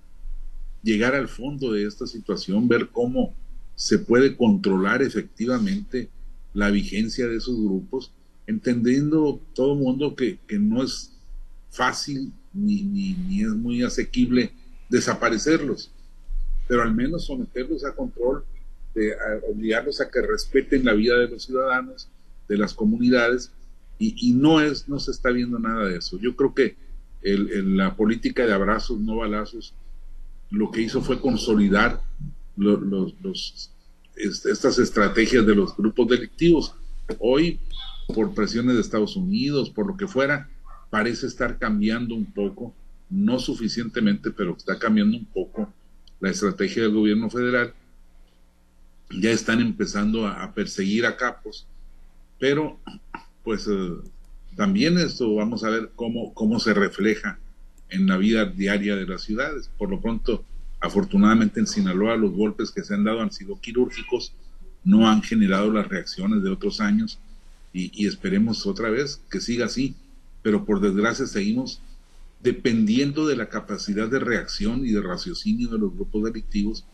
llegar 0.82 1.14
al 1.14 1.28
fondo 1.28 1.72
de 1.72 1.86
esta 1.86 2.06
situación, 2.06 2.66
ver 2.66 2.88
cómo 2.88 3.32
se 3.76 3.98
puede 3.98 4.36
controlar 4.36 5.02
efectivamente 5.02 6.10
la 6.52 6.70
vigencia 6.70 7.28
de 7.28 7.36
esos 7.36 7.56
grupos, 7.56 8.12
entendiendo 8.48 9.40
todo 9.54 9.74
el 9.74 9.78
mundo 9.78 10.16
que, 10.16 10.40
no 10.58 10.82
es 10.82 11.12
fácil 11.70 12.32
ni, 12.52 13.14
es 13.40 13.50
muy 13.50 13.84
asequible 13.84 14.52
desaparecerlos, 14.88 15.92
pero 16.70 16.84
al 16.84 16.94
menos 16.94 17.26
someterlos 17.26 17.84
a 17.84 17.96
control, 17.96 18.44
de, 18.94 19.12
obligarlos 19.50 20.00
a 20.00 20.08
que 20.08 20.22
respeten 20.22 20.84
la 20.84 20.92
vida 20.92 21.18
de 21.18 21.26
los 21.26 21.42
ciudadanos, 21.42 22.08
de 22.48 22.56
las 22.56 22.74
comunidades, 22.74 23.50
y, 23.98 24.34
no 24.34 24.60
es, 24.60 24.88
no 24.88 25.00
se 25.00 25.10
está 25.10 25.30
viendo 25.30 25.58
nada 25.58 25.86
de 25.86 25.98
eso. 25.98 26.16
Yo 26.18 26.36
creo 26.36 26.54
que 26.54 26.76
la 27.22 27.96
política 27.96 28.46
de 28.46 28.52
abrazos, 28.52 29.00
no 29.00 29.16
balazos, 29.16 29.74
lo 30.48 30.70
que 30.70 30.82
hizo 30.82 31.02
fue 31.02 31.20
consolidar 31.20 32.00
estas 34.14 34.78
estrategias 34.78 35.44
de 35.44 35.56
los 35.56 35.76
grupos 35.76 36.06
delictivos. 36.06 36.76
Hoy, 37.18 37.58
por 38.14 38.32
presiones 38.32 38.76
de 38.76 38.80
Estados 38.80 39.16
Unidos, 39.16 39.70
por 39.70 39.88
lo 39.88 39.96
que 39.96 40.06
fuera, 40.06 40.48
parece 40.88 41.26
estar 41.26 41.58
cambiando 41.58 42.14
un 42.14 42.26
poco, 42.26 42.72
no 43.10 43.40
suficientemente, 43.40 44.30
pero 44.30 44.56
está 44.56 44.78
cambiando 44.78 45.16
un 45.16 45.26
poco 45.26 45.69
la 46.20 46.30
estrategia 46.30 46.82
del 46.82 46.94
gobierno 46.94 47.30
federal. 47.30 47.74
Ya 49.10 49.30
están 49.30 49.60
empezando 49.60 50.26
a, 50.26 50.52
perseguir 50.54 51.04
a 51.06 51.16
capos, 51.16 51.66
pero 52.38 52.78
pues 53.42 53.66
eh, 53.66 53.92
también 54.56 54.98
esto 54.98 55.34
vamos 55.34 55.64
a 55.64 55.70
ver 55.70 55.90
cómo, 55.96 56.32
cómo 56.34 56.60
se 56.60 56.74
refleja 56.74 57.38
en 57.88 58.06
la 58.06 58.16
vida 58.16 58.44
diaria 58.46 58.94
de 58.96 59.06
las 59.06 59.22
ciudades. 59.22 59.70
Por 59.76 59.90
lo 59.90 60.00
pronto, 60.00 60.44
afortunadamente 60.80 61.60
en 61.60 61.66
Sinaloa 61.66 62.16
los 62.16 62.32
golpes 62.32 62.70
que 62.70 62.84
se 62.84 62.94
han 62.94 63.04
dado 63.04 63.20
han 63.20 63.32
sido 63.32 63.60
quirúrgicos, 63.60 64.32
no 64.84 65.08
han 65.08 65.22
generado 65.22 65.70
las 65.72 65.88
reacciones 65.88 66.42
de 66.42 66.50
otros 66.50 66.80
años 66.80 67.18
y, 67.72 68.06
esperemos 68.06 68.66
otra 68.66 68.90
vez 68.90 69.20
que 69.30 69.40
siga 69.40 69.66
así, 69.66 69.94
pero 70.42 70.64
por 70.64 70.80
desgracia 70.80 71.26
seguimos 71.26 71.80
dependiendo 72.40 73.26
de 73.26 73.36
la 73.36 73.48
capacidad 73.48 74.08
de 74.08 74.18
reacción 74.18 74.84
y 74.84 74.92
de 74.92 75.02
raciocinio 75.02 75.68
de 75.68 75.78
los 75.78 75.94
grupos 75.94 76.24
delictivos 76.24 76.86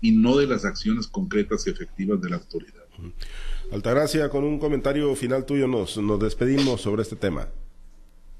y 0.00 0.12
no 0.12 0.36
de 0.36 0.46
las 0.46 0.64
acciones 0.64 1.06
concretas 1.06 1.66
y 1.66 1.70
efectivas 1.70 2.20
de 2.20 2.30
la 2.30 2.36
autoridad. 2.36 2.82
Altagracia, 3.70 4.28
con 4.28 4.44
un 4.44 4.58
comentario 4.58 5.14
final 5.16 5.44
tuyo 5.44 5.66
nos, 5.66 5.98
nos 5.98 6.20
despedimos 6.20 6.80
sobre 6.80 7.02
este 7.02 7.16
tema. 7.16 7.48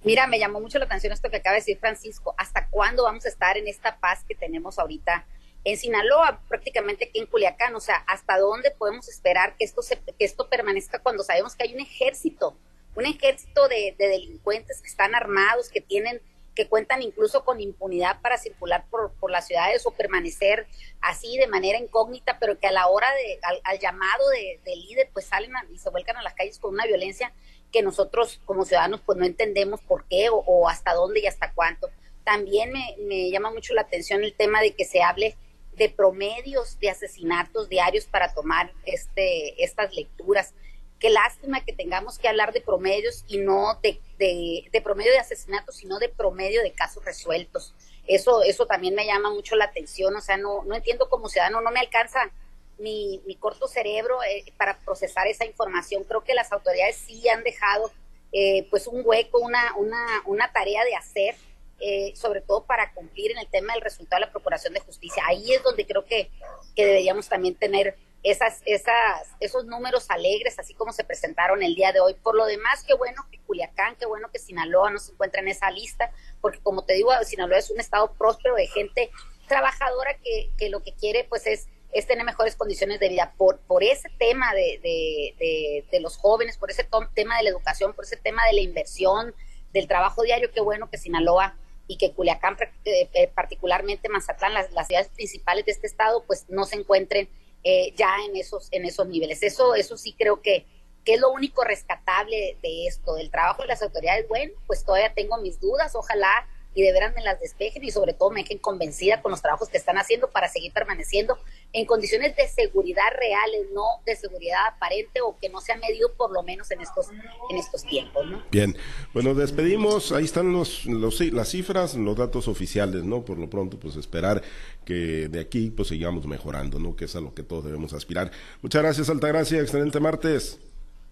Mira, 0.07 0.29
me 0.29 0.39
llamó 0.39 0.61
mucho 0.61 0.79
la 0.79 0.85
atención 0.85 1.13
esto 1.13 1.31
que 1.31 1.39
acaba 1.39 1.55
de 1.55 1.61
decir 1.61 1.79
Francisco. 1.79 2.35
¿Hasta 2.39 2.69
cuándo 2.69 3.03
vamos 3.03 3.27
a 3.27 3.29
estar 3.29 3.57
en 3.57 3.67
esta 3.67 3.99
paz 3.99 4.25
que 4.27 4.37
tenemos 4.37 4.79
ahorita 4.79 5.27
en 5.65 5.77
Sinaloa, 5.77 6.43
prácticamente 6.49 7.07
aquí 7.07 7.19
en 7.19 7.27
Culiacán? 7.27 7.75
O 7.75 7.81
sea, 7.81 7.97
¿hasta 8.07 8.39
dónde 8.39 8.71
podemos 8.71 9.09
esperar 9.09 9.57
que 9.57 9.65
esto, 9.65 9.83
se, 9.83 9.99
que 9.99 10.25
esto 10.25 10.49
permanezca 10.49 11.01
cuando 11.01 11.25
sabemos 11.25 11.57
que 11.57 11.65
hay 11.65 11.75
un 11.75 11.81
ejército, 11.81 12.57
un 12.95 13.05
ejército 13.05 13.67
de, 13.67 13.97
delincuentes 13.99 14.81
que 14.81 14.89
están 14.89 15.17
armados, 15.17 15.71
que 15.71 15.81
tienen 15.81 16.21
que 16.57 16.69
cuentan 16.69 17.03
incluso 17.03 17.45
con 17.45 17.61
impunidad 17.61 18.21
para 18.23 18.39
circular 18.39 18.87
por, 18.91 19.13
las 19.31 19.47
ciudades 19.47 19.85
o 19.87 19.91
permanecer 19.91 20.67
así 21.03 21.37
de 21.37 21.47
manera 21.47 21.79
incógnita, 21.79 22.39
pero 22.41 22.59
que 22.59 22.67
a 22.67 22.73
la 22.73 22.89
hora 22.89 23.09
de, 23.13 23.39
al, 23.63 23.79
llamado 23.79 24.27
de, 24.31 24.77
líder, 24.77 25.11
pues 25.13 25.27
salen 25.27 25.53
y 25.71 25.79
se 25.79 25.91
vuelcan 25.91 26.17
a 26.17 26.23
las 26.23 26.35
calles 26.35 26.59
con 26.59 26.73
una 26.73 26.87
violencia 26.87 27.33
que 27.71 27.83
nosotros 27.83 28.41
como 28.47 28.65
ciudadanos 28.65 29.03
pues 29.05 29.19
no 29.19 29.27
entendemos 29.27 29.83
por 29.83 30.07
qué 30.09 30.29
o, 30.31 30.69
hasta 30.69 30.95
dónde 30.95 31.21
y 31.21 31.27
hasta 31.27 31.53
cuánto. 31.53 31.91
También 32.25 32.73
me, 32.73 33.31
llama 33.31 33.51
mucho 33.51 33.75
la 33.75 33.83
atención 33.83 34.25
el 34.25 34.35
tema 34.35 34.63
de 34.63 34.75
que 34.75 34.87
se 34.87 35.03
hable 35.03 35.37
de 35.75 35.91
promedios 35.91 36.81
de 36.81 36.89
asesinatos 36.89 37.69
diarios 37.69 38.07
para 38.07 38.33
tomar 38.33 38.73
este, 38.87 39.63
estas 39.63 39.95
lecturas. 39.95 40.55
Qué 40.99 41.11
lástima 41.11 41.63
que 41.63 41.75
tengamos 41.75 42.19
que 42.19 42.29
hablar 42.29 42.55
de 42.55 42.63
promedios 42.63 43.25
y 43.29 43.37
no 43.37 43.79
de, 43.83 44.01
de, 44.19 44.81
promedio 44.83 45.13
de 45.13 45.19
asesinatos, 45.19 45.77
sino 45.77 45.99
de 45.99 46.09
promedio 46.09 46.63
de 46.63 46.73
casos 46.73 47.05
resueltos. 47.05 47.75
Eso, 48.07 48.43
eso 48.43 48.67
también 48.67 48.95
me 48.95 49.07
llama 49.07 49.31
mucho 49.31 49.57
la 49.57 49.65
atención, 49.65 50.15
o 50.15 50.21
sea, 50.21 50.37
no, 50.37 50.65
no 50.65 50.75
entiendo 50.75 51.09
como 51.09 51.29
ciudadano, 51.29 51.61
no 51.61 51.71
me 51.71 51.81
alcanza 51.81 52.31
mi, 52.79 53.21
mi 53.27 53.37
corto 53.37 53.67
cerebro 53.67 54.23
eh, 54.23 54.45
para 54.57 54.79
procesar 54.79 55.27
esa 55.27 55.45
información. 55.45 56.05
Creo 56.05 56.23
que 56.23 56.35
las 56.35 56.53
autoridades 56.53 56.97
sí 56.97 57.29
han 57.29 57.43
dejado 57.43 57.91
eh, 58.33 58.67
pues 58.71 58.87
un 58.87 59.03
hueco, 59.05 59.39
una, 59.39 59.75
una, 59.77 60.23
una 60.27 60.53
tarea 60.53 60.85
de 60.85 60.95
hacer, 60.95 61.35
eh, 61.81 62.13
sobre 62.15 62.41
todo 62.41 62.65
para 62.65 62.93
cumplir 62.93 63.31
en 63.31 63.39
el 63.39 63.49
tema 63.49 63.73
del 63.73 63.83
resultado 63.83 64.21
de 64.21 64.27
la 64.27 64.33
Procuración 64.33 64.75
de 64.75 64.81
Justicia. 64.81 65.23
Ahí 65.27 65.53
es 65.53 65.63
donde 65.63 65.87
creo 65.87 66.05
que, 66.05 66.31
que 66.75 66.87
deberíamos 66.87 67.29
también 67.29 67.55
tener 67.55 67.97
esas, 68.27 68.61
esas, 68.67 69.29
esos 69.39 69.67
números 69.67 70.11
alegres, 70.11 70.59
así 70.59 70.75
como 70.75 70.93
se 70.93 71.05
presentaron 71.05 71.63
el 71.63 71.77
día 71.77 71.93
de 71.93 72.01
hoy. 72.01 72.15
Por 72.15 72.35
lo 72.35 72.45
demás, 72.45 72.83
qué 72.85 72.95
bueno 72.95 73.25
que 73.31 73.39
Culiacán, 73.39 73.95
qué 73.95 74.05
bueno 74.05 74.31
que 74.33 74.41
Sinaloa 74.41 74.91
no 74.91 74.99
se 74.99 75.13
encuentra 75.13 75.41
en 75.41 75.47
esa 75.47 75.71
lista, 75.71 76.11
porque 76.41 76.59
como 76.59 76.85
te 76.85 76.95
digo, 76.95 77.13
Sinaloa 77.23 77.59
es 77.59 77.71
un 77.71 77.79
estado 77.79 78.13
próspero 78.15 78.57
de 78.57 78.67
gente 78.67 79.11
trabajadora 79.47 80.19
que, 80.19 80.69
lo 80.71 80.83
que 80.83 80.93
quiere 80.93 81.25
pues 81.25 81.47
es 81.47 81.69
es 81.93 82.07
tener 82.07 82.27
mejores 82.27 82.57
condiciones 82.57 83.01
de 83.01 83.09
vida. 83.09 83.33
Por, 83.39 83.59
por 83.61 83.83
ese 83.83 84.11
tema 84.19 84.53
de, 84.53 85.85
de, 85.91 86.01
los 86.01 86.19
jóvenes, 86.19 86.59
por 86.59 86.71
ese 86.71 86.87
tema 87.15 87.39
de 87.39 87.45
la 87.45 87.51
educación, 87.51 87.95
por 87.95 88.05
ese 88.05 88.17
tema 88.17 88.45
de 88.45 88.53
la 88.53 88.61
inversión, 88.61 89.35
del 89.73 89.87
trabajo 89.87 90.23
diario, 90.23 90.51
qué 90.53 90.61
bueno 90.61 90.91
que 90.91 90.99
Sinaloa 90.99 91.57
y 91.87 91.97
que 91.97 92.13
Culiacán, 92.13 92.57
eh, 92.85 93.09
eh, 93.15 93.29
particularmente 93.29 94.11
Mazatlán, 94.11 94.53
las, 94.53 94.73
las, 94.73 94.89
ciudades 94.89 95.09
principales 95.09 95.65
de 95.65 95.73
este 95.73 95.87
estado, 95.87 96.25
pues 96.27 96.45
no 96.49 96.67
se 96.67 96.77
encuentren 96.77 97.31
eh, 97.69 97.93
ya 97.97 98.15
en 98.25 98.37
esos, 98.37 98.69
en 98.71 98.85
esos 98.85 99.09
niveles. 99.09 99.43
Eso, 99.43 99.75
eso 99.75 99.97
sí 99.97 100.15
creo 100.17 100.41
que, 100.41 100.65
que 101.05 101.15
es 101.15 101.21
lo 101.21 101.33
único 101.33 101.65
rescatable 101.65 102.57
de 102.63 102.87
esto, 102.87 103.17
del 103.17 103.29
trabajo 103.29 103.63
de 103.63 103.69
las 103.69 103.83
autoridades. 103.83 104.29
Bueno, 104.29 104.53
pues 104.69 104.85
todavía 104.85 105.13
tengo 105.15 105.37
mis 105.39 105.59
dudas, 105.59 105.97
ojalá 105.97 106.49
y 106.77 106.83
de 106.83 106.93
veras 106.93 107.15
me 107.17 107.23
las 107.23 107.41
despejen 107.41 107.83
y 107.83 107.91
sobre 107.91 108.13
todo 108.13 108.31
me 108.31 108.43
dejen 108.43 108.59
convencida 108.59 109.23
con 109.23 109.31
los 109.31 109.41
trabajos 109.41 109.71
que 109.71 109.79
están 109.79 109.97
haciendo 109.97 110.29
para 110.29 110.47
seguir 110.47 110.73
permaneciendo 110.73 111.39
en 111.73 111.87
condiciones 111.87 112.37
de 112.37 112.47
seguridad 112.49 113.09
reales, 113.19 113.69
no 113.73 113.83
de 114.05 114.15
seguridad 114.15 114.59
aparente 114.69 115.23
o 115.23 115.39
que 115.39 115.49
no 115.49 115.63
se 115.63 115.73
ha 115.73 115.79
medido 115.79 116.13
por 116.19 116.31
lo 116.33 116.43
menos 116.43 116.71
en 116.71 116.83
estos 116.83 117.09
en 117.51 117.57
estos 117.57 117.83
tiempos, 117.83 118.27
¿no? 118.27 118.43
Bien, 118.51 118.77
bueno, 119.15 119.33
despedimos, 119.33 120.13
ahí 120.13 120.25
están 120.25 120.53
los, 120.53 120.85
los 120.85 121.19
las 121.33 121.49
cifras, 121.49 121.95
los 121.95 122.15
datos 122.15 122.47
oficiales, 122.47 123.05
¿no? 123.05 123.25
Por 123.25 123.39
lo 123.39 123.49
pronto, 123.49 123.81
pues 123.81 123.97
esperar 123.97 124.43
que 124.85 125.29
de 125.29 125.41
aquí 125.41 125.71
pues 125.71 125.89
sigamos 125.89 126.27
mejorando, 126.27 126.79
¿no? 126.79 126.95
Que 126.95 127.07
es 127.07 127.17
a 127.17 127.23
lo 127.23 127.33
que 127.33 127.43
todos 127.43 127.65
debemos 127.65 127.95
aspirar. 127.95 128.31
Muchas 128.61 128.83
gracias, 128.83 129.09
Altagracia, 129.09 129.63
excelente 129.63 129.99
martes. 129.99 130.61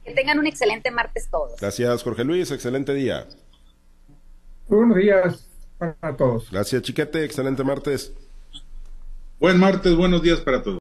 Que 0.04 0.12
tengan 0.12 0.38
un 0.38 0.46
excelente 0.46 0.90
martes 0.90 1.30
todos. 1.30 1.58
Gracias, 1.58 2.02
Jorge 2.02 2.22
Luis, 2.22 2.50
excelente 2.50 2.92
día. 2.92 3.26
Buenos 4.68 4.98
días 4.98 5.53
para 5.78 6.16
todos. 6.16 6.50
Gracias, 6.50 6.82
Chiquete. 6.82 7.24
Excelente 7.24 7.64
martes. 7.64 8.12
Buen 9.40 9.58
martes, 9.58 9.94
buenos 9.94 10.22
días 10.22 10.40
para 10.40 10.62
todos. 10.62 10.72